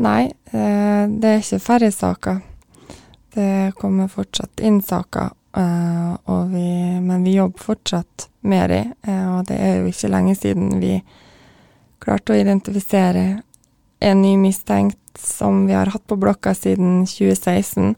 Nei, 0.00 0.30
eh, 0.48 1.02
det 1.12 1.28
er 1.28 1.42
ikke 1.42 1.58
færre 1.60 1.90
saker. 1.92 2.38
Det 3.36 3.74
kommer 3.76 4.08
fortsatt 4.08 4.62
inn 4.64 4.80
saker, 4.80 5.34
eh, 5.60 6.32
vi, 6.54 6.64
men 7.04 7.28
vi 7.28 7.36
jobber 7.36 7.60
fortsatt 7.60 8.30
med 8.48 8.72
de, 8.72 8.80
eh, 9.04 9.28
og 9.34 9.44
det 9.50 9.60
er 9.60 9.76
jo 9.82 9.92
ikke 9.92 10.12
lenge 10.14 10.38
siden 10.40 10.80
vi 10.80 11.02
klarte 12.00 12.32
å 12.32 12.40
identifisere 12.40 13.26
en 14.00 14.24
ny 14.24 14.38
mistenkt 14.40 15.20
som 15.20 15.66
vi 15.68 15.76
har 15.76 15.92
hatt 15.92 16.08
på 16.08 16.16
blokka 16.16 16.56
siden 16.56 17.04
2016. 17.04 17.92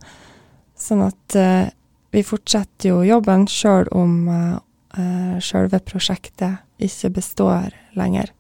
Sånn 0.75 1.07
at 1.07 1.39
eh, 1.39 1.71
vi 2.15 2.23
fortsetter 2.27 2.93
jo 2.93 3.03
jobben 3.07 3.47
sjøl 3.51 3.91
om 3.95 4.29
uh, 4.31 5.39
sjølve 5.43 5.81
prosjektet 5.83 6.63
ikke 6.83 7.11
består 7.19 7.75
lenger. 7.99 8.31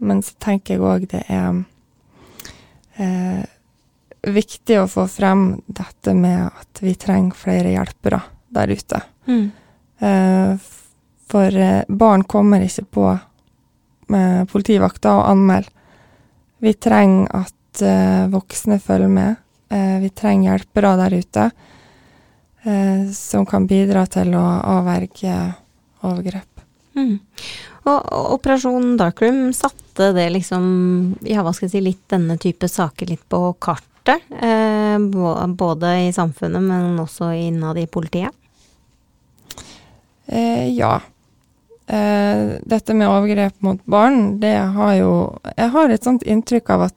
Men 0.00 0.22
så 0.24 0.36
tenker 0.42 0.76
jeg 0.76 0.84
òg 0.84 1.06
det 1.12 1.22
er 1.32 1.60
uh, 3.00 3.44
viktig 4.26 4.80
å 4.80 4.88
få 4.90 5.06
frem 5.10 5.48
dette 5.66 6.16
med 6.16 6.48
at 6.48 6.82
vi 6.82 6.96
trenger 6.98 7.38
flere 7.38 7.76
hjelpere 7.76 8.22
der 8.56 8.72
ute. 8.72 9.04
Mm. 9.28 9.46
Uh, 10.00 10.66
for 11.26 11.56
eh, 11.56 11.82
barn 11.88 12.24
kommer 12.24 12.62
ikke 12.62 12.84
på 12.84 13.06
med 14.14 14.48
politivakta 14.50 15.16
og 15.18 15.30
anmelder. 15.32 15.72
Vi 16.62 16.72
trenger 16.80 17.26
at 17.34 17.82
eh, 17.82 18.28
voksne 18.30 18.78
følger 18.80 19.10
med. 19.10 19.42
Eh, 19.68 19.98
vi 20.04 20.10
trenger 20.14 20.52
hjelpere 20.52 20.94
der 21.02 21.16
ute 21.18 21.48
eh, 22.66 23.06
som 23.14 23.46
kan 23.48 23.66
bidra 23.70 24.04
til 24.10 24.34
å 24.36 24.44
avverge 24.76 25.36
overgrep. 26.06 26.62
Mm. 26.96 27.18
Og, 27.86 28.06
Operasjon 28.36 28.96
Darkroom 28.98 29.50
satte 29.54 30.10
det 30.16 30.30
liksom, 30.34 30.64
ja 31.26 31.44
hva 31.44 31.52
skal 31.54 31.68
jeg 31.68 31.76
si, 31.76 31.84
litt 31.84 32.04
denne 32.12 32.38
type 32.40 32.68
saker 32.70 33.12
litt 33.12 33.24
på 33.30 33.40
kartet. 33.62 34.24
Eh, 34.30 34.96
både 35.58 35.92
i 36.06 36.14
samfunnet, 36.14 36.62
men 36.62 36.98
også 37.02 37.32
innad 37.36 37.78
i 37.78 37.86
politiet. 37.90 38.34
Eh, 40.26 40.68
ja. 40.74 40.98
Eh, 41.86 42.56
dette 42.66 42.94
med 42.94 43.10
overgrep 43.10 43.60
mot 43.62 43.82
barn, 43.86 44.40
det 44.42 44.56
har 44.74 44.94
jo 44.98 45.10
Jeg 45.54 45.70
har 45.70 45.90
et 45.90 46.02
sånt 46.02 46.24
inntrykk 46.26 46.70
av 46.74 46.88
at 46.88 46.96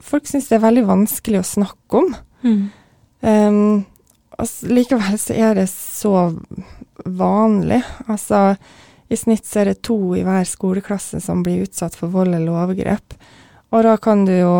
folk 0.00 0.24
syns 0.26 0.48
det 0.48 0.56
er 0.56 0.64
veldig 0.64 0.86
vanskelig 0.88 1.42
å 1.42 1.48
snakke 1.48 2.00
om. 2.00 2.14
Um, 3.24 3.84
s- 4.42 4.64
likevel 4.66 5.18
så 5.20 5.34
er 5.38 5.54
det 5.54 5.68
så 5.70 6.14
vanlig. 7.04 7.82
Altså, 8.08 8.56
i 9.10 9.16
snitt 9.16 9.44
så 9.46 9.60
er 9.60 9.64
det 9.72 9.82
to 9.86 10.14
i 10.16 10.24
hver 10.26 10.44
skoleklasse 10.48 11.20
som 11.22 11.42
blir 11.44 11.62
utsatt 11.66 11.94
for 11.94 12.08
vold 12.10 12.34
eller 12.34 12.52
overgrep. 12.64 13.14
Og 13.72 13.82
da 13.86 13.96
kan 13.96 14.24
du 14.24 14.32
jo 14.32 14.54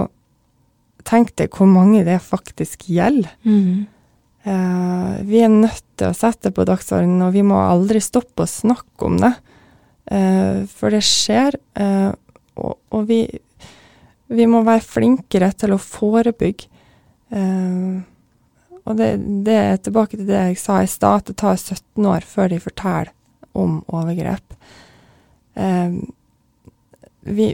tenke 1.05 1.35
deg 1.37 1.51
hvor 1.51 1.67
mange 1.67 2.05
det 2.07 2.21
faktisk 2.23 2.87
gjelder. 2.89 3.31
Mm. 3.45 3.87
Uh, 4.45 5.23
vi 5.25 5.41
er 5.41 5.49
nødt 5.49 5.83
til 5.97 6.11
å 6.11 6.17
sette 6.17 6.51
det 6.51 6.55
på 6.57 6.67
dagsordenen, 6.69 7.23
og 7.25 7.33
vi 7.33 7.43
må 7.47 7.57
aldri 7.57 8.01
stoppe 8.05 8.45
å 8.45 8.51
snakke 8.51 9.07
om 9.09 9.17
det. 9.23 9.33
Uh, 10.11 10.65
for 10.69 10.93
det 10.93 11.01
skjer, 11.07 11.57
uh, 11.81 12.13
og, 12.61 12.77
og 12.93 13.07
vi, 13.09 13.23
vi 14.29 14.47
må 14.51 14.61
være 14.67 14.85
flinkere 14.85 15.49
til 15.57 15.73
å 15.75 15.81
forebygge. 15.81 16.69
Eh, 17.35 18.03
og 18.85 18.97
det, 18.99 19.11
det 19.47 19.55
er 19.57 19.77
tilbake 19.81 20.19
til 20.19 20.29
det 20.29 20.41
jeg 20.51 20.61
sa 20.61 20.81
i 20.83 20.89
stad, 20.91 21.23
at 21.23 21.31
det 21.31 21.37
tar 21.41 21.57
17 21.57 22.09
år 22.11 22.27
før 22.29 22.51
de 22.53 22.61
forteller 22.61 23.13
om 23.57 23.79
overgrep. 23.89 24.57
Eh, 25.55 25.95
vi, 27.25 27.47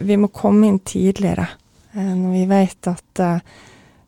vi 0.00 0.18
må 0.20 0.28
komme 0.28 0.68
inn 0.68 0.80
tidligere, 0.84 1.46
eh, 1.94 2.12
når 2.12 2.34
vi 2.34 2.44
vet 2.50 2.90
at 2.90 3.22
eh, 3.24 3.54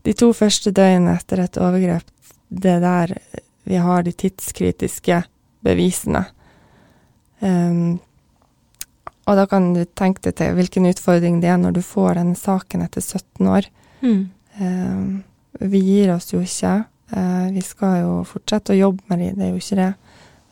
de 0.07 0.15
to 0.15 0.33
første 0.37 0.71
døgnene 0.75 1.17
etter 1.17 1.43
et 1.43 1.59
overgrep, 1.59 2.11
det 2.49 2.77
er 2.77 2.83
der 2.85 3.15
vi 3.67 3.79
har 3.83 4.05
de 4.07 4.13
tidskritiske 4.15 5.23
bevisene. 5.67 6.27
Ehm, 7.41 7.99
Og 9.27 9.35
da 9.35 9.47
kan 9.51 9.73
du 9.75 9.83
tenke 9.99 10.23
deg 10.23 10.37
til 10.39 10.53
hvilken 10.55 10.87
utfordring 10.87 11.41
det 11.43 11.49
er 11.51 11.57
når 11.59 11.73
du 11.75 11.81
får 11.83 12.15
denne 12.15 12.37
saken 12.39 12.85
etter 12.85 13.03
17 13.03 13.49
år. 13.51 13.67
Mm. 13.99 15.25
Vi 15.61 15.81
gir 15.81 16.13
oss 16.15 16.33
jo 16.33 16.43
ikke. 16.45 16.85
Eh, 17.13 17.49
vi 17.55 17.63
skal 17.65 18.01
jo 18.03 18.13
fortsette 18.27 18.75
å 18.75 18.81
jobbe 18.81 19.07
med 19.11 19.23
det, 19.23 19.33
det 19.39 19.47
er 19.47 19.55
jo 19.55 19.63
ikke 19.63 19.81
det. 19.81 19.93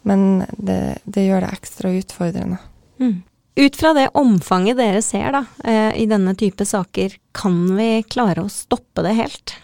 Men 0.05 0.25
det, 0.57 0.81
det 1.05 1.27
gjør 1.27 1.45
det 1.45 1.53
ekstra 1.57 1.93
utfordrende. 1.97 2.59
Mm. 3.01 3.23
Ut 3.55 3.77
fra 3.79 3.93
det 3.95 4.09
omfanget 4.19 4.79
dere 4.79 5.03
ser 5.03 5.31
da, 5.35 5.45
eh, 5.64 5.93
i 6.03 6.09
denne 6.11 6.35
type 6.38 6.67
saker, 6.67 7.14
kan 7.35 7.61
vi 7.77 8.03
klare 8.03 8.43
å 8.43 8.51
stoppe 8.51 9.05
det 9.07 9.14
helt? 9.19 9.55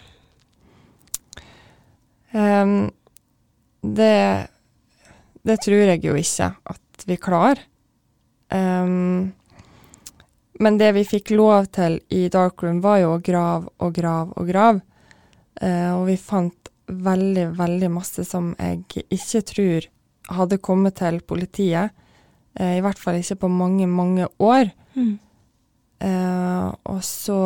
Um, 2.31 2.91
det, 3.83 4.47
det 5.43 5.57
tror 5.65 5.91
jeg 5.91 6.05
jo 6.05 6.15
ikke 6.15 6.53
at 6.71 7.05
vi 7.07 7.19
klarer. 7.19 7.59
Um, 8.51 9.33
men 10.61 10.77
det 10.79 10.93
vi 10.95 11.03
fikk 11.07 11.33
lov 11.35 11.67
til 11.75 11.99
i 12.13 12.27
Darkroom, 12.31 12.79
var 12.83 13.01
jo 13.01 13.15
å 13.15 13.21
grave 13.23 13.71
og 13.81 13.95
grave 13.97 14.37
og 14.37 14.47
grave. 14.47 14.83
Uh, 15.59 15.97
og 15.97 16.05
vi 16.07 16.17
fant 16.19 16.71
veldig, 16.87 17.49
veldig 17.57 17.89
masse 17.91 18.23
som 18.27 18.53
jeg 18.55 19.05
ikke 19.11 19.41
tror 19.51 19.89
hadde 20.37 20.61
kommet 20.63 20.99
til 21.01 21.19
politiet. 21.27 21.91
Uh, 22.59 22.77
I 22.77 22.83
hvert 22.83 22.99
fall 22.99 23.19
ikke 23.19 23.43
på 23.43 23.51
mange, 23.51 23.87
mange 23.87 24.29
år. 24.39 24.71
Mm. 24.95 25.17
Uh, 26.01 26.71
og 26.89 27.03
så 27.05 27.41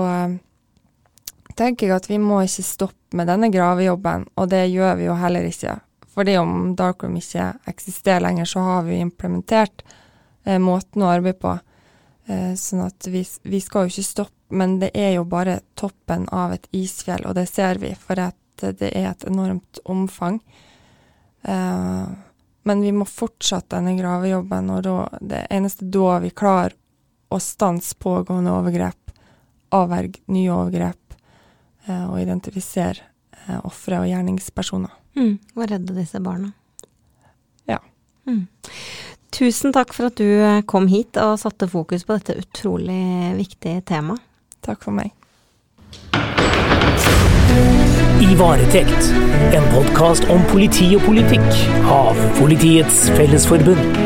tenker 1.56 1.88
jeg 1.88 1.96
at 1.96 2.08
vi 2.10 2.20
må 2.22 2.42
ikke 2.46 2.66
stoppe 2.68 3.16
med 3.16 3.30
denne 3.32 3.50
gravejobben, 3.52 4.28
og 4.36 4.50
det 4.52 4.66
gjør 4.72 4.98
vi 5.00 5.08
jo 5.08 5.18
heller 5.20 5.48
ikke. 5.48 5.78
Fordi 6.16 6.38
om 6.40 6.76
Darkroom 6.80 7.18
ikke 7.20 7.54
eksisterer 7.68 8.24
lenger, 8.24 8.48
så 8.48 8.64
har 8.64 8.84
vi 8.88 9.02
implementert 9.04 9.84
eh, 10.46 10.60
måten 10.60 11.04
å 11.04 11.12
arbeide 11.12 11.40
på. 11.42 11.58
Eh, 12.32 12.54
sånn 12.60 12.86
at 12.88 13.08
vi, 13.12 13.26
vi, 13.44 13.60
skal 13.64 13.86
jo 13.86 13.94
ikke 13.94 14.08
stoppe, 14.08 14.35
men 14.50 14.78
det 14.80 14.92
er 14.94 15.16
jo 15.18 15.26
bare 15.30 15.60
toppen 15.76 16.28
av 16.34 16.54
et 16.56 16.68
isfjell, 16.76 17.26
og 17.26 17.36
det 17.38 17.48
ser 17.50 17.82
vi, 17.82 17.94
for 17.98 18.20
det 18.20 18.92
er 18.92 19.10
et 19.10 19.26
enormt 19.28 19.82
omfang. 19.86 20.40
Eh, 21.42 22.06
men 22.66 22.82
vi 22.82 22.92
må 22.96 23.06
fortsette 23.10 23.78
denne 23.78 23.96
gravejobben, 24.00 24.70
og 24.74 24.84
da, 24.86 24.98
det 25.22 25.46
eneste 25.54 25.90
da 25.94 26.20
vi 26.24 26.34
klarer 26.34 26.78
å 27.34 27.42
stanse 27.42 27.98
pågående 28.00 28.54
overgrep, 28.54 29.18
avverge 29.76 30.22
nye 30.32 30.54
overgrep, 30.54 31.02
Eh, 31.86 32.06
og 32.10 32.18
identifisere 32.22 33.04
eh, 33.46 33.58
ofre 33.66 34.02
og 34.02 34.10
gjerningspersoner. 34.10 34.94
Mm, 35.16 35.36
og 35.56 35.68
redde 35.70 35.94
disse 35.96 36.20
barna. 36.24 36.50
Ja. 37.70 37.78
Mm. 38.26 38.48
Tusen 39.36 39.76
takk 39.76 39.94
for 39.94 40.10
at 40.10 40.18
du 40.18 40.64
kom 40.70 40.90
hit 40.90 41.20
og 41.22 41.38
satte 41.40 41.70
fokus 41.70 42.08
på 42.08 42.18
dette 42.18 42.40
utrolig 42.42 43.36
viktige 43.38 43.84
temaet. 43.86 44.24
Takk 44.66 44.82
for 44.82 44.92
meg. 44.98 45.12
I 48.26 48.36
varetekt, 48.40 49.12
en 49.54 49.68
podkast 49.76 50.26
om 50.34 50.42
politi 50.50 50.90
og 50.98 51.06
politikk 51.06 51.62
av 51.92 52.18
Politiets 52.40 53.06
Fellesforbund. 53.14 54.05